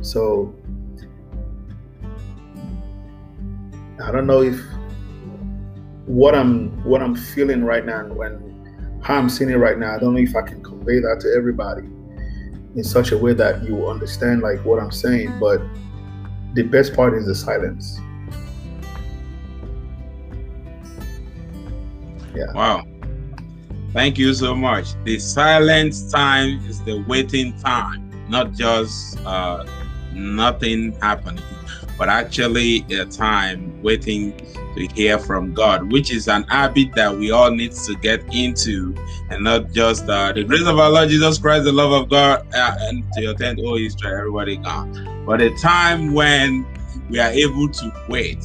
[0.00, 0.54] So
[4.00, 4.60] I don't know if
[6.10, 9.94] what I'm what I'm feeling right now and when how I'm seeing it right now,
[9.94, 11.82] I don't know if I can convey that to everybody
[12.76, 15.60] in such a way that you understand like what I'm saying, but
[16.54, 18.00] the best part is the silence.
[22.34, 22.52] Yeah.
[22.54, 22.84] Wow.
[23.92, 24.94] Thank you so much.
[25.04, 29.64] The silence time is the waiting time, not just uh,
[30.12, 31.44] nothing happening,
[31.96, 34.34] but actually a time waiting
[34.76, 38.94] to hear from God, which is an habit that we all need to get into,
[39.30, 42.46] and not just uh, the grace of our Lord Jesus Christ, the love of God,
[42.54, 45.24] uh, and to tent, oh Israel, everybody gone.
[45.26, 46.66] But a time when
[47.08, 48.44] we are able to wait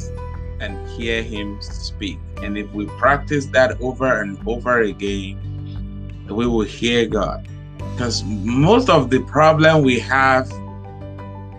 [0.59, 5.39] and hear Him speak, and if we practice that over and over again,
[6.29, 7.47] we will hear God.
[7.77, 10.51] Because most of the problem we have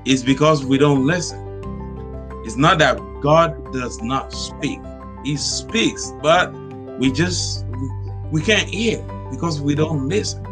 [0.05, 1.43] is because we don't listen.
[2.45, 4.79] It's not that God does not speak.
[5.24, 6.55] He speaks, but
[6.97, 7.66] we just
[8.31, 9.03] we can't hear
[9.33, 10.45] because we don't listen.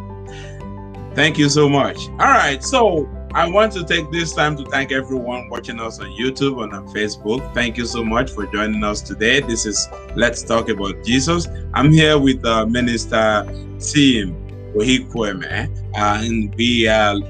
[1.14, 2.08] Thank you so much.
[2.18, 6.08] All right, so I want to take this time to thank everyone watching us on
[6.18, 7.54] YouTube and on Facebook.
[7.54, 9.38] Thank you so much for joining us today.
[9.38, 11.46] This is Let's Talk About Jesus.
[11.74, 13.46] I'm here with uh, Minister
[13.78, 14.34] Tim
[14.74, 17.20] Ohikweme, uh, and we are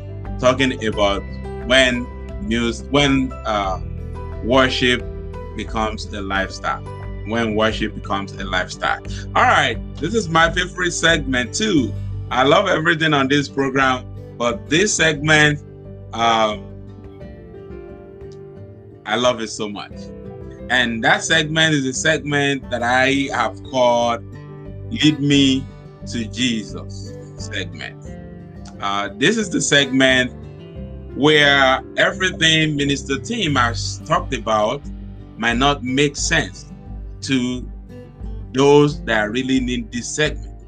[0.40, 1.22] talking about
[1.66, 2.06] when
[2.48, 3.78] music, when uh,
[4.42, 5.04] worship
[5.56, 6.82] becomes a lifestyle.
[7.26, 9.02] When worship becomes a lifestyle.
[9.34, 11.92] All right, this is my favorite segment too.
[12.30, 14.04] I love everything on this program,
[14.36, 15.60] but this segment,
[16.12, 16.70] um,
[19.06, 19.92] I love it so much.
[20.70, 24.24] And that segment is a segment that I have called
[24.90, 25.64] Lead Me
[26.06, 28.02] to Jesus segment.
[28.80, 30.32] Uh, this is the segment
[31.16, 34.82] where everything Minister Tim has talked about
[35.38, 36.66] might not make sense
[37.22, 37.68] to
[38.52, 40.66] those that really need this segment.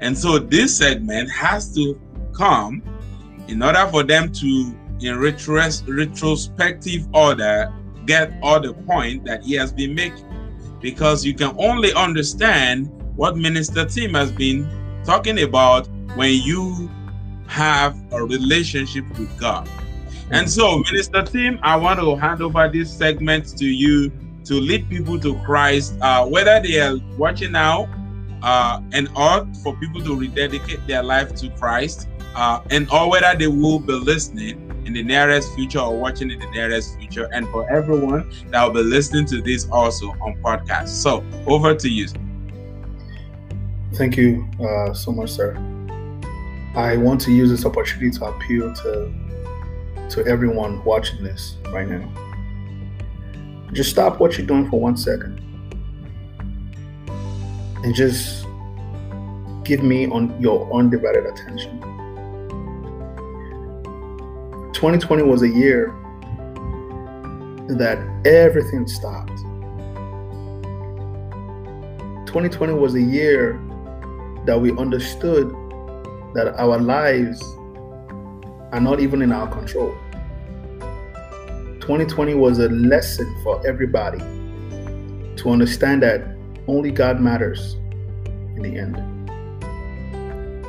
[0.00, 2.00] And so this segment has to
[2.34, 2.82] come
[3.48, 4.46] in order for them to,
[5.00, 7.72] in retros- retrospective order,
[8.04, 10.24] get all the point that he has been making.
[10.80, 14.68] Because you can only understand what Minister Tim has been
[15.04, 16.90] talking about when you
[17.46, 19.68] have a relationship with God.
[20.30, 24.10] And so, Minister Tim, I want to hand over this segment to you
[24.44, 27.88] to lead people to Christ, uh, whether they are watching now
[28.42, 33.36] uh, and or for people to rededicate their life to Christ, uh, and or whether
[33.38, 37.48] they will be listening in the nearest future or watching in the nearest future, and
[37.48, 40.88] for everyone that will be listening to this also on podcast.
[40.88, 42.08] So, over to you.
[43.94, 45.56] Thank you uh, so much, sir.
[46.74, 49.12] I want to use this opportunity to appeal to
[50.10, 52.08] to everyone watching this right now.
[53.72, 55.40] Just stop what you're doing for one second
[57.84, 58.46] and just
[59.64, 61.80] give me on your undivided attention.
[64.72, 65.94] 2020 was a year
[67.68, 69.36] that everything stopped.
[72.26, 73.60] 2020 was a year
[74.46, 75.48] that we understood
[76.34, 77.42] that our lives
[78.76, 79.96] are not even in our control.
[81.80, 86.22] 2020 was a lesson for everybody to understand that
[86.68, 87.74] only God matters
[88.54, 88.96] in the end.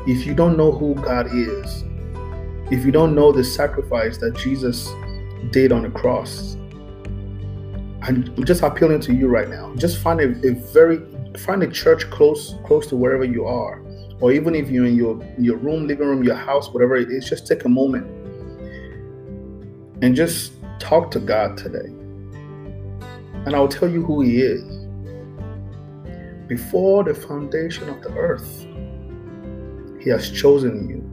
[0.09, 1.83] If you don't know who God is,
[2.71, 4.89] if you don't know the sacrifice that Jesus
[5.51, 6.55] did on the cross,
[8.03, 9.75] I'm just appealing to you right now.
[9.75, 11.01] Just find a, a very
[11.39, 13.81] find a church close close to wherever you are
[14.19, 17.29] or even if you're in your your room living room your house whatever it is
[17.29, 18.05] just take a moment
[20.01, 21.89] and just talk to god today.
[23.45, 24.63] And i'll tell you who he is.
[26.47, 28.65] Before the foundation of the earth
[29.99, 31.03] he has chosen you.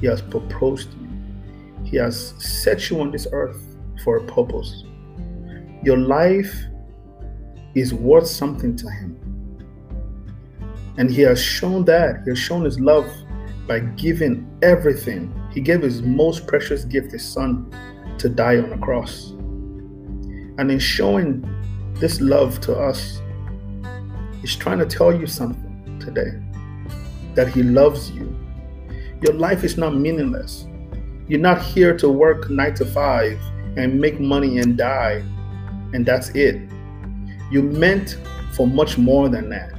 [0.00, 1.08] He has proposed you.
[1.84, 4.82] He has set you on this earth for a purpose.
[5.84, 6.52] Your life
[7.74, 9.13] is worth something to him
[10.96, 12.22] and he has shown that.
[12.24, 13.06] He has shown his love
[13.66, 15.34] by giving everything.
[15.52, 17.70] He gave his most precious gift, his son,
[18.18, 19.30] to die on a cross.
[20.58, 21.48] And in showing
[21.94, 23.20] this love to us,
[24.40, 26.40] he's trying to tell you something today
[27.34, 28.34] that he loves you.
[29.20, 30.66] Your life is not meaningless.
[31.26, 33.40] You're not here to work nine to five
[33.76, 35.24] and make money and die,
[35.92, 36.60] and that's it.
[37.50, 38.18] You're meant
[38.52, 39.73] for much more than that.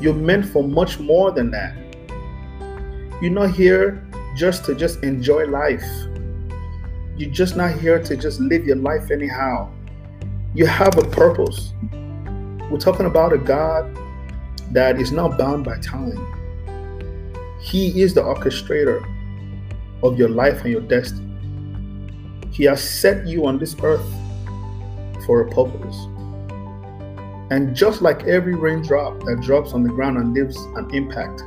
[0.00, 1.76] You're meant for much more than that.
[3.20, 5.84] You're not here just to just enjoy life.
[7.16, 9.70] You're just not here to just live your life anyhow.
[10.54, 11.74] You have a purpose.
[12.70, 13.94] We're talking about a God
[14.70, 16.26] that is not bound by time.
[17.60, 19.04] He is the orchestrator
[20.02, 21.26] of your life and your destiny.
[22.50, 24.06] He has set you on this earth
[25.26, 25.96] for a purpose.
[27.50, 31.42] And just like every raindrop that drops on the ground and leaves an impact,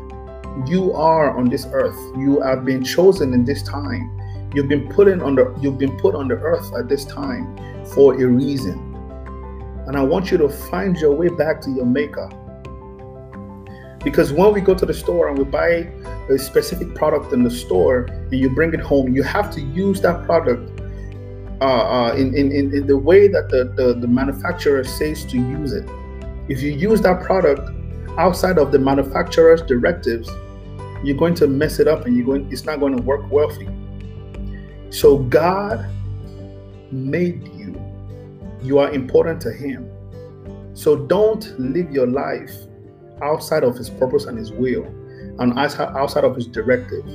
[0.68, 1.97] you are on this earth.
[2.18, 4.20] You have been chosen in this time.
[4.54, 7.58] You've been put in on the you've been put on the earth at this time
[7.93, 8.78] for a reason.
[9.88, 12.30] And I want you to find your way back to your maker.
[14.04, 15.89] Because when we go to the store and we buy
[16.30, 20.01] a specific product in the store and you bring it home, you have to use
[20.01, 20.73] that product
[21.62, 25.74] uh, uh, in, in, in the way that the, the, the manufacturer says to use
[25.74, 25.88] it.
[26.49, 27.70] If you use that product
[28.18, 30.30] outside of the manufacturer's directives,
[31.04, 33.49] you're going to mess it up and you're going it's not going to work well
[33.49, 34.89] for you.
[34.89, 35.86] So God
[36.91, 37.82] made you.
[38.62, 39.89] You are important to him.
[40.74, 42.51] So don't live your life
[43.22, 44.86] outside of his purpose and his will
[45.39, 47.06] and outside of his directive.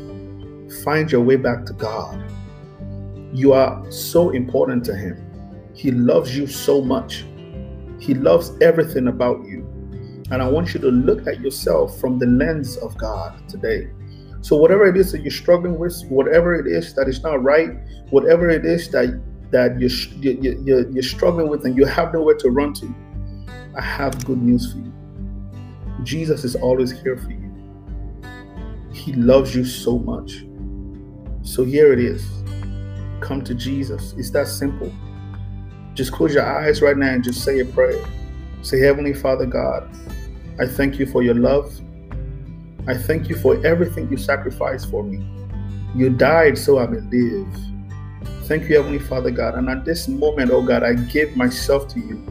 [0.85, 2.23] Find your way back to God.
[3.33, 5.25] You are so important to him.
[5.75, 7.25] He loves you so much.
[8.01, 9.65] He loves everything about you.
[10.31, 13.91] And I want you to look at yourself from the lens of God today.
[14.41, 17.71] So, whatever it is that you're struggling with, whatever it is that is not right,
[18.11, 19.21] whatever it is that
[19.51, 19.91] that you're,
[20.43, 22.95] you're, you're struggling with and you have nowhere to run to,
[23.77, 24.93] I have good news for you.
[26.03, 27.49] Jesus is always here for you.
[28.93, 30.45] He loves you so much.
[31.43, 32.38] So here it is.
[33.21, 34.15] Come to Jesus.
[34.17, 34.93] It's that simple.
[35.95, 38.05] Just close your eyes right now and just say a prayer.
[38.63, 39.89] Say, Heavenly Father God,
[40.61, 41.73] I thank you for your love.
[42.87, 45.27] I thank you for everything you sacrificed for me.
[45.95, 47.49] You died so I may live.
[48.45, 49.55] Thank you, Heavenly Father God.
[49.55, 52.23] And at this moment, oh God, I give myself to you.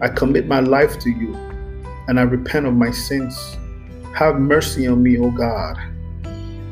[0.00, 1.34] I commit my life to you
[2.08, 3.56] and I repent of my sins.
[4.14, 5.76] Have mercy on me, O God.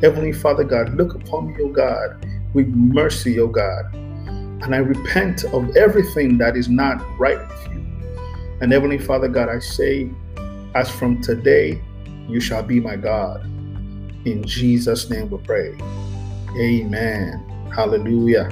[0.00, 2.24] Heavenly Father God, look upon me, O God,
[2.54, 3.92] with mercy, O God.
[3.94, 7.84] And I repent of everything that is not right with you.
[8.60, 10.08] And Heavenly Father God, I say,
[10.74, 11.82] as from today,
[12.28, 13.44] you shall be my God.
[14.24, 15.76] In Jesus' name we pray.
[16.58, 17.70] Amen.
[17.74, 18.48] Hallelujah.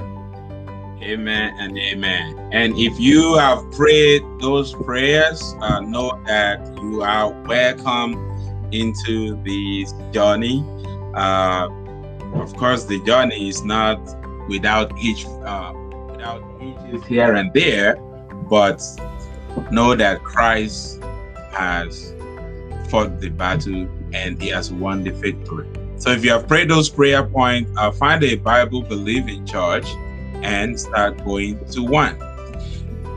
[1.01, 2.49] Amen and amen.
[2.53, 8.13] And if you have prayed those prayers, uh, know that you are welcome
[8.71, 10.63] into this journey.
[11.13, 11.67] Uh,
[12.35, 13.99] of course, the journey is not
[14.47, 15.73] without each uh,
[16.11, 17.95] without each here and there,
[18.49, 18.81] but
[19.71, 21.01] know that Christ
[21.51, 22.13] has
[22.89, 25.67] fought the battle and He has won the victory.
[25.97, 29.87] So, if you have prayed those prayer points, uh, find a Bible believing church
[30.43, 32.21] and start going to one.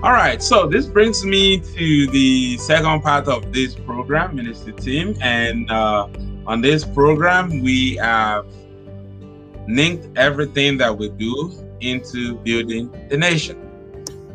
[0.02, 5.16] All right, so this brings me to the second part of this program, Minister Tim.
[5.20, 6.08] And uh,
[6.46, 8.46] on this program, we have
[9.68, 13.62] linked everything that we do into building the nation.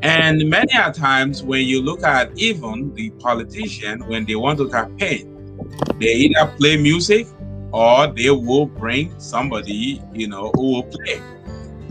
[0.01, 4.69] And many a times, when you look at even the politician, when they want to
[4.69, 5.27] campaign,
[5.99, 7.27] they either play music
[7.71, 11.21] or they will bring somebody, you know, who will play.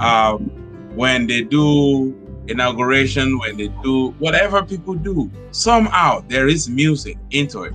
[0.00, 0.50] Um,
[0.96, 2.16] when they do
[2.48, 7.74] inauguration, when they do whatever people do, somehow there is music into it.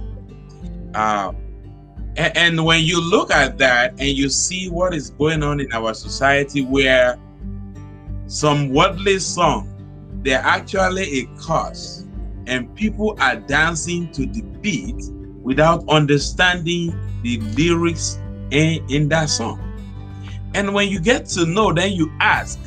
[0.94, 1.32] Uh,
[2.18, 5.94] and, when you look at that and you see what is going on in our
[5.94, 7.20] society, where
[8.28, 9.72] some worldly song,
[10.24, 12.06] they're actually a curse,
[12.48, 14.96] and people are dancing to the beat
[15.42, 18.20] without understanding the lyrics
[18.52, 19.62] in, in that song.
[20.54, 22.60] And when you get to know, then you ask,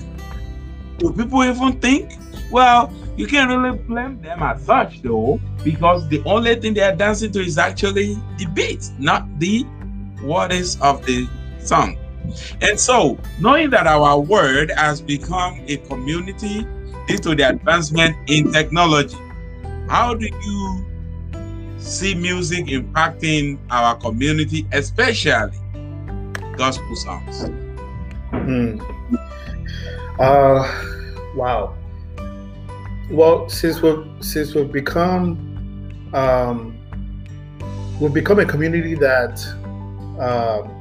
[0.98, 2.12] do people even think?
[2.50, 6.94] Well, you can't really blame them as such though, because the only thing they are
[6.94, 9.66] dancing to is actually the beat, not the
[10.22, 11.98] words of the song.
[12.60, 16.64] And so, knowing that our word has become a community
[17.08, 19.16] due to the advancement in technology,
[19.88, 20.86] how do you
[21.78, 25.58] see music impacting our community, especially
[26.56, 27.50] gospel songs?
[28.30, 28.78] Hmm.
[30.20, 30.70] Uh,
[31.34, 31.74] wow.
[33.10, 36.78] Well, since we've since we've become um,
[38.00, 39.40] we've become a community that
[40.20, 40.78] um,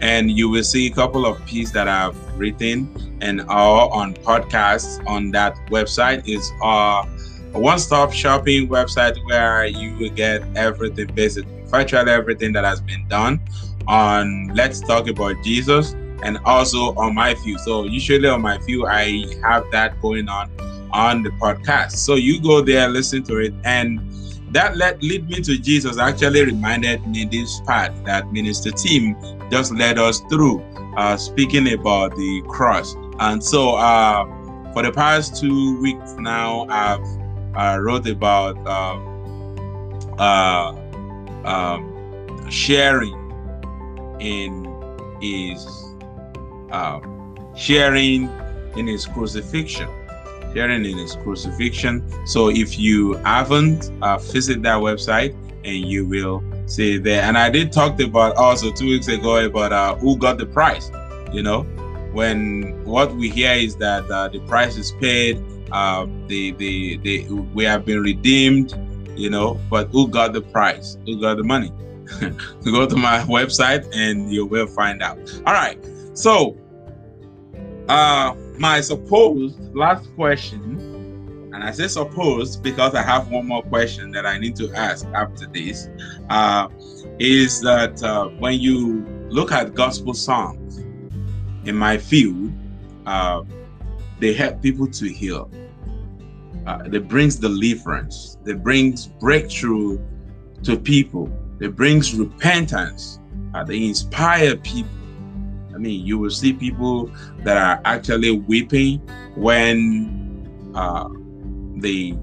[0.00, 5.06] and you will see a couple of pieces that I've written and are on podcasts
[5.06, 6.26] on that website.
[6.28, 7.04] Is uh,
[7.54, 13.06] a one-stop shopping website where you will get everything, basically, virtually everything that has been
[13.08, 13.40] done
[13.86, 15.92] on Let's Talk About Jesus
[16.22, 17.58] and also on my view.
[17.58, 20.50] So usually on my view, I have that going on
[20.92, 21.92] on the podcast.
[21.92, 24.00] So you go there, listen to it, and
[24.52, 25.98] that led lead me to Jesus.
[25.98, 29.16] Actually, reminded me this part that Minister Tim
[29.50, 30.60] just led us through,
[30.96, 32.94] uh, speaking about the cross.
[33.18, 34.24] And so, uh,
[34.72, 37.00] for the past two weeks now, I've
[37.54, 38.98] uh, wrote about uh,
[40.18, 40.74] uh,
[41.44, 43.18] um, sharing
[44.20, 44.64] in
[45.20, 45.66] his
[46.70, 48.30] um, sharing
[48.76, 49.88] in his crucifixion
[50.54, 52.04] sharing in his crucifixion.
[52.26, 55.34] So if you haven't uh, visit that website
[55.64, 57.22] and you will see there.
[57.22, 60.90] And i did talk about also two weeks ago about uh, who got the price
[61.32, 61.62] you know?
[62.12, 65.42] When what we hear is that uh, the price is paid
[66.28, 68.74] the, the, the, we have been redeemed
[69.16, 71.72] you know but who got the price who got the money?
[72.64, 75.18] Go to my website and you will find out.
[75.46, 75.78] All right
[76.14, 76.56] so
[77.88, 84.10] uh, my supposed last question, and I say supposed because I have one more question
[84.12, 85.88] that I need to ask after this,
[86.30, 86.68] uh,
[87.18, 90.78] is that uh, when you look at gospel songs
[91.64, 92.52] in my field,
[93.06, 93.42] uh,
[94.20, 95.50] they help people to heal.
[96.66, 98.38] Uh, they brings deliverance.
[98.44, 99.98] They brings breakthrough
[100.62, 101.30] to people.
[101.58, 103.18] They brings repentance.
[103.54, 104.90] Uh, they inspire people
[105.74, 108.98] I mean, you will see people that are actually weeping
[109.36, 111.08] when uh,
[111.76, 112.14] the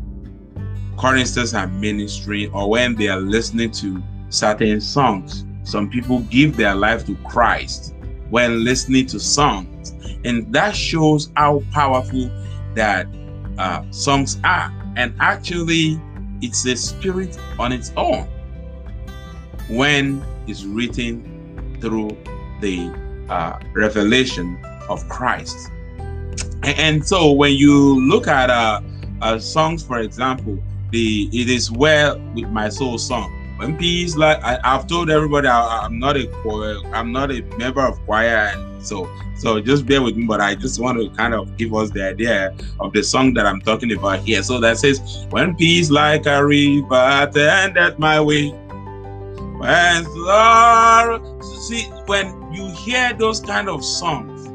[0.98, 5.46] choristers are ministering or when they are listening to certain songs.
[5.64, 7.96] Some people give their life to Christ
[8.30, 9.92] when listening to songs,
[10.24, 12.30] and that shows how powerful
[12.76, 13.08] that
[13.60, 14.74] uh, songs are.
[14.96, 16.02] And actually,
[16.42, 18.28] it's a spirit on its own
[19.70, 22.18] when it's written through
[22.62, 22.92] the
[23.30, 24.58] uh, revelation
[24.90, 25.70] of Christ.
[26.64, 28.82] And, so when you look at uh,
[29.22, 30.58] uh, songs, for example,
[30.92, 33.36] the it is well with my soul song.
[33.58, 37.42] When peace like I, have told everybody I, am not a choir, I'm not a
[37.58, 40.26] member of choir, and so so just bear with me.
[40.26, 43.46] But I just want to kind of give us the idea of the song that
[43.46, 44.44] I'm talking about here.
[44.44, 48.50] So that says, "When peace like a river attended my way."
[49.60, 54.48] When sorrow, see, when you hear those kind of songs,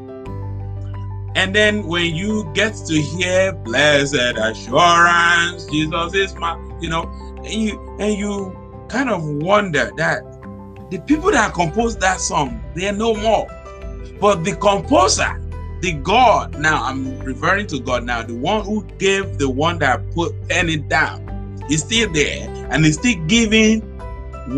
[1.35, 7.03] and then when you get to hear blessed assurance, Jesus is my, you know,
[7.37, 8.55] and you and you
[8.87, 10.23] kind of wonder that
[10.89, 13.47] the people that composed that song, they are no more.
[14.19, 15.41] But the composer,
[15.81, 20.09] the God, now I'm referring to God now, the one who gave the one that
[20.11, 21.21] put pen it down,
[21.69, 23.81] is still there and is still giving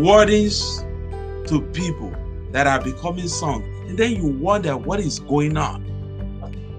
[0.02, 0.84] words
[1.46, 2.14] to people
[2.52, 3.64] that are becoming songs.
[3.88, 5.84] And then you wonder what is going on.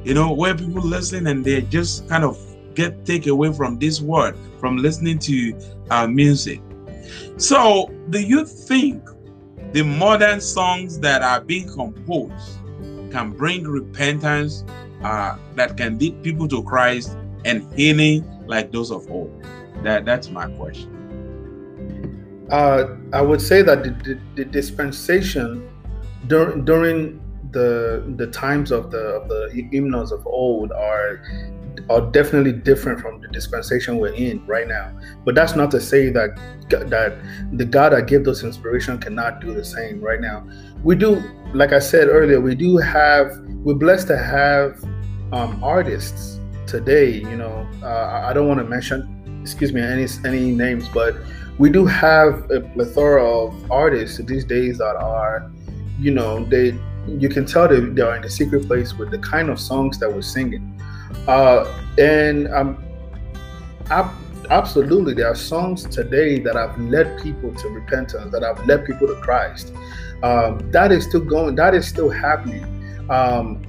[0.03, 2.37] You know, where people listen and they just kind of
[2.75, 5.59] get taken away from this word, from listening to
[5.89, 6.61] uh, music.
[7.37, 9.03] So, do you think
[9.73, 12.58] the modern songs that are being composed
[13.11, 14.63] can bring repentance
[15.03, 19.31] uh, that can lead people to Christ and healing like those of old?
[19.83, 20.95] That that's my question.
[22.51, 25.69] Uh, I would say that the, the, the dispensation
[26.27, 31.21] dur- during the the times of the of the hymnals of old are
[31.89, 34.91] are definitely different from the dispensation we're in right now.
[35.25, 36.37] But that's not to say that
[36.69, 37.17] that
[37.53, 40.47] the God that gave those inspiration cannot do the same right now.
[40.83, 41.21] We do,
[41.53, 44.81] like I said earlier, we do have we're blessed to have
[45.33, 47.15] um, artists today.
[47.15, 51.15] You know, uh, I don't want to mention, excuse me, any any names, but
[51.57, 55.51] we do have a plethora of artists these days that are,
[55.99, 56.77] you know, they
[57.07, 60.11] you can tell that they're in a secret place with the kind of songs that
[60.11, 60.79] we're singing.
[61.27, 61.65] Uh,
[61.97, 62.83] and um,
[64.49, 69.07] absolutely, there are songs today that have led people to repentance, that have led people
[69.07, 69.73] to Christ.
[70.23, 71.55] Um, that is still going.
[71.55, 72.63] That is still happening.
[73.09, 73.63] Um,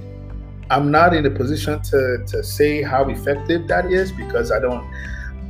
[0.69, 4.89] I'm not in a position to to say how effective that is because I don't.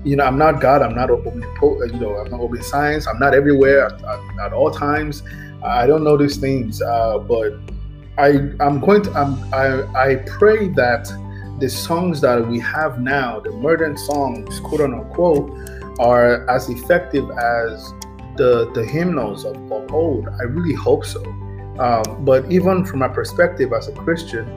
[0.03, 0.81] You know, I'm not God.
[0.81, 1.93] I'm not omnipotent.
[1.93, 3.07] You know, I'm not omniscient.
[3.07, 4.01] I'm not everywhere at,
[4.39, 5.21] at, all times.
[5.63, 7.53] I don't know these things, uh, but
[8.17, 11.07] I I'm going to I'm, I I pray that
[11.61, 15.55] the songs that we have now, the modern songs, quote unquote,
[15.99, 17.93] are as effective as
[18.35, 20.27] the the hymnals of, of old.
[20.27, 21.23] I really hope so.
[21.79, 24.47] Um, but even from my perspective as a Christian,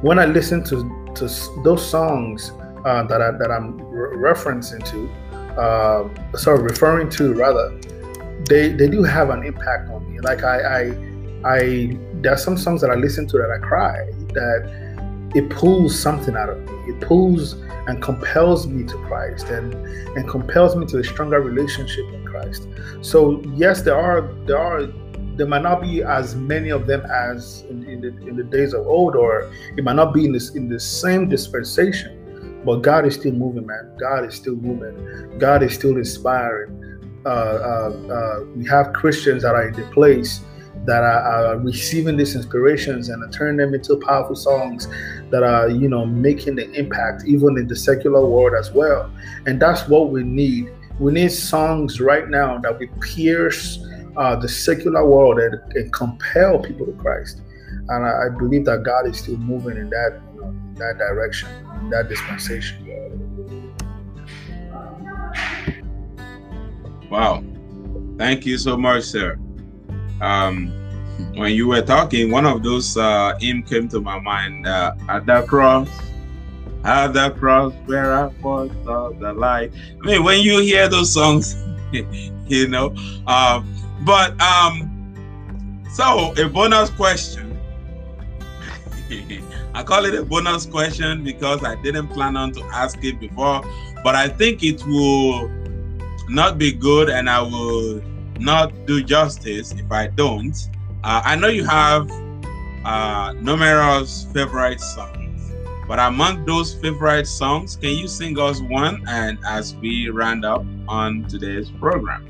[0.00, 0.76] when I listen to
[1.16, 1.28] to
[1.62, 2.52] those songs
[2.84, 7.78] uh, that I, that I'm re- referencing to, uh, sorry, referring to rather,
[8.48, 10.20] they they do have an impact on me.
[10.20, 10.80] Like I I,
[11.44, 13.98] I there are some songs that I listen to that I cry
[14.32, 14.87] that
[15.34, 16.92] it pulls something out of me.
[16.92, 17.54] It pulls
[17.86, 19.74] and compels me to Christ and
[20.16, 22.68] and compels me to a stronger relationship in Christ.
[23.02, 24.86] So yes, there are there are
[25.36, 28.74] there might not be as many of them as in, in, the, in the days
[28.74, 32.14] of old, or it might not be in this in the same dispensation.
[32.64, 33.96] But God is still moving, man.
[34.00, 35.38] God is still moving.
[35.38, 36.74] God is still inspiring.
[37.24, 40.40] Uh, uh, uh, we have Christians that are in the place
[40.88, 44.88] that are, are, receiving these inspirations and turning them into powerful songs
[45.30, 49.12] that are, you know, making the impact even in the secular world as well.
[49.44, 50.72] And that's what we need.
[50.98, 53.78] We need songs right now that will pierce
[54.16, 57.42] uh, the secular world and, and, compel people to Christ.
[57.88, 60.96] And I, I, believe that God is still moving in that, you know, in that
[60.96, 61.50] direction,
[61.82, 63.74] in that dispensation.
[67.10, 67.44] Wow.
[68.16, 69.38] Thank you so much, sir.
[70.20, 70.72] Um,
[71.34, 74.66] when you were talking, one of those uh, came to my mind.
[74.66, 75.88] Uh, at the cross,
[76.84, 79.72] at the cross where I first saw the light.
[80.02, 81.56] I mean, when you hear those songs,
[82.46, 82.94] you know.
[83.26, 83.62] Uh,
[84.04, 87.58] but um, so a bonus question.
[89.74, 93.62] I call it a bonus question because I didn't plan on to ask it before,
[94.04, 95.48] but I think it will
[96.28, 98.02] not be good, and I will
[98.38, 100.56] not do justice if I don't.
[101.04, 102.10] Uh, I know you have
[102.84, 105.52] uh, numerous favorite songs,
[105.86, 109.04] but among those favorite songs, can you sing us one?
[109.08, 112.26] And as we round up on today's program.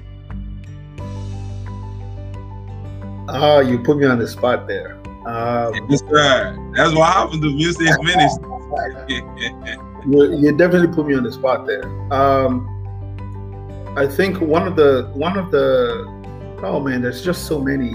[3.31, 4.99] Oh, you put me on the spot there.
[5.27, 6.73] Um, yes, sir.
[6.75, 8.45] That's what happened to music ministry.
[10.07, 11.85] you, you definitely put me on the spot there.
[12.13, 12.78] Um,
[13.97, 16.05] I think one of the one of the
[16.63, 17.93] oh man, there's just so many.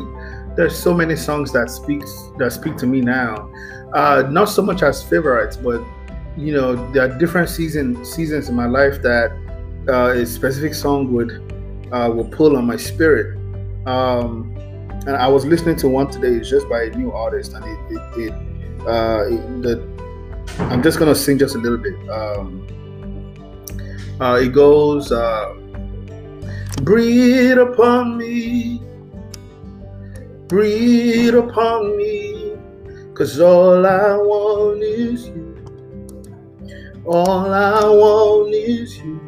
[0.56, 3.52] There's so many songs that speaks that speak to me now.
[3.94, 5.84] Uh, not so much as favorites, but
[6.38, 9.32] you know, there are different season seasons in my life that
[9.88, 13.38] uh, a specific song would uh, pull on my spirit.
[13.86, 14.56] Um,
[15.06, 16.36] and I was listening to one today.
[16.36, 18.34] It's just by a new artist, and it, it, it,
[18.88, 19.94] uh, it the,
[20.72, 21.96] I'm just gonna sing just a little bit.
[22.10, 22.68] Um,
[24.22, 25.12] uh, it goes.
[25.12, 25.56] Uh,
[26.82, 28.82] Breathe upon me,
[30.48, 32.58] breathe upon me,
[33.14, 35.56] cause all I want is you.
[37.06, 39.22] All I want is you.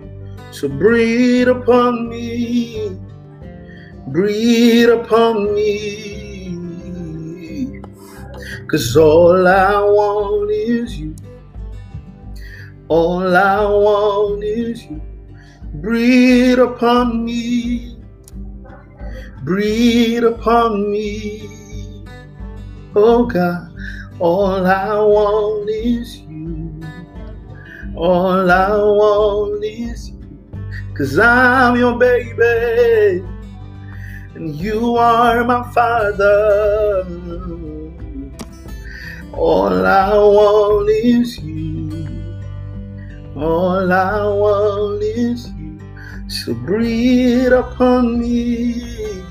[0.51, 2.97] So breathe upon me,
[4.07, 6.59] breathe upon me,
[8.67, 11.15] cause all I want is you.
[12.87, 15.04] All I want is you.
[15.81, 17.97] Breathe upon me,
[19.43, 22.05] breathe upon me.
[22.95, 23.75] Oh God,
[24.19, 26.81] all I want is you.
[27.95, 30.39] All I want is you.
[30.97, 33.25] Cause I'm your baby,
[34.35, 37.05] and you are my father.
[39.33, 42.07] All I want is you.
[43.35, 45.54] All I want is you.
[46.27, 49.23] So breathe upon me.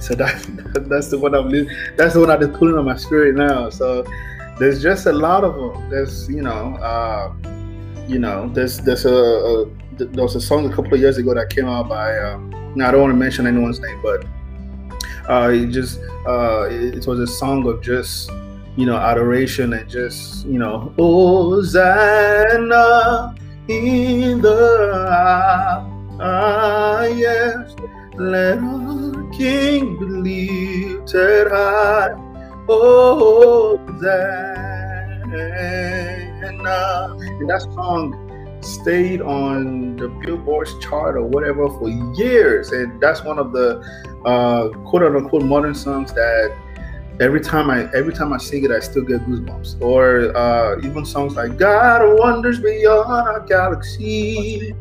[0.00, 0.42] So that,
[0.74, 1.50] that that's the one I'm
[1.96, 3.70] that's the one I'm pulling on my spirit now.
[3.70, 4.04] So
[4.58, 5.88] there's just a lot of them.
[5.88, 7.32] There's you know, uh,
[8.06, 11.32] you know, there's there's a, a there was a song a couple of years ago
[11.34, 12.18] that came out by.
[12.18, 14.26] Um, now I don't want to mention anyone's name, but
[15.28, 18.30] uh, it just uh, it, it was a song of just
[18.76, 22.66] you know adoration and just you know Hosanna
[23.68, 25.93] in the
[26.26, 27.76] Ah, yes,
[28.14, 32.14] let our King be lifted high.
[32.66, 35.26] Oh, Hosanna.
[36.40, 42.72] And that song stayed on the Billboard's chart or whatever for years.
[42.72, 43.84] And that's one of the
[44.24, 46.56] uh, quote unquote modern songs that
[47.20, 49.82] every time I every time I sing it, I still get goosebumps.
[49.82, 54.74] Or uh, even songs like "God wonders beyond our galaxy."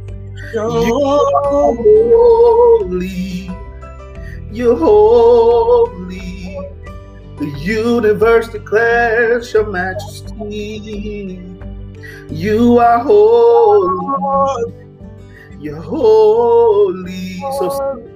[0.53, 3.49] You're holy,
[4.51, 6.57] you're holy.
[7.37, 11.39] The universe declares your majesty.
[12.29, 14.73] You are holy,
[15.59, 17.39] you're holy.
[17.59, 18.09] So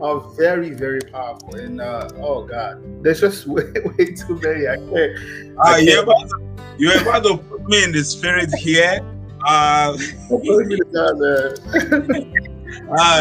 [0.00, 1.56] are very, very powerful.
[1.56, 3.64] And uh, oh god, there's just way,
[3.98, 4.68] way too many.
[4.68, 5.58] I can't.
[5.58, 6.38] Uh, you're, about to,
[6.78, 9.00] you're about to put me in the spirit here.
[9.48, 9.96] Uh, uh,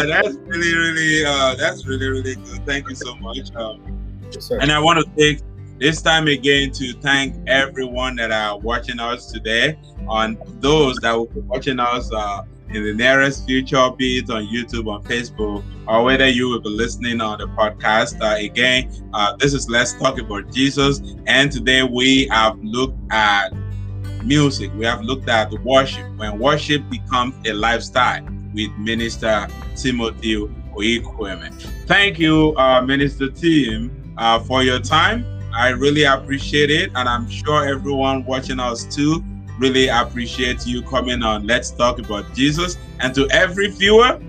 [0.06, 2.66] that's really, really, uh, that's really, really good.
[2.66, 3.56] Thank you so much.
[3.56, 3.82] Um,
[4.30, 5.42] yes, and I want to take
[5.80, 9.80] this time again to thank everyone that are watching us today.
[10.10, 12.42] On those that will be watching us uh,
[12.74, 16.70] in the nearest future, be it on YouTube, on Facebook, or whether you will be
[16.70, 18.22] listening on the podcast.
[18.22, 21.02] Uh, again, uh, this is Let's Talk About Jesus.
[21.26, 23.54] And today we have looked at
[24.28, 24.72] music.
[24.76, 26.06] We have looked at worship.
[26.18, 28.24] When worship becomes a lifestyle
[28.54, 30.36] with Minister Timothy
[30.76, 31.54] Oyekweme.
[31.88, 35.26] Thank you, uh, Minister Tim, uh, for your time.
[35.56, 36.92] I really appreciate it.
[36.96, 39.24] And I'm sure everyone watching us too
[39.58, 41.48] really appreciate you coming on.
[41.48, 42.78] Let's talk about Jesus.
[43.00, 44.20] And to every viewer,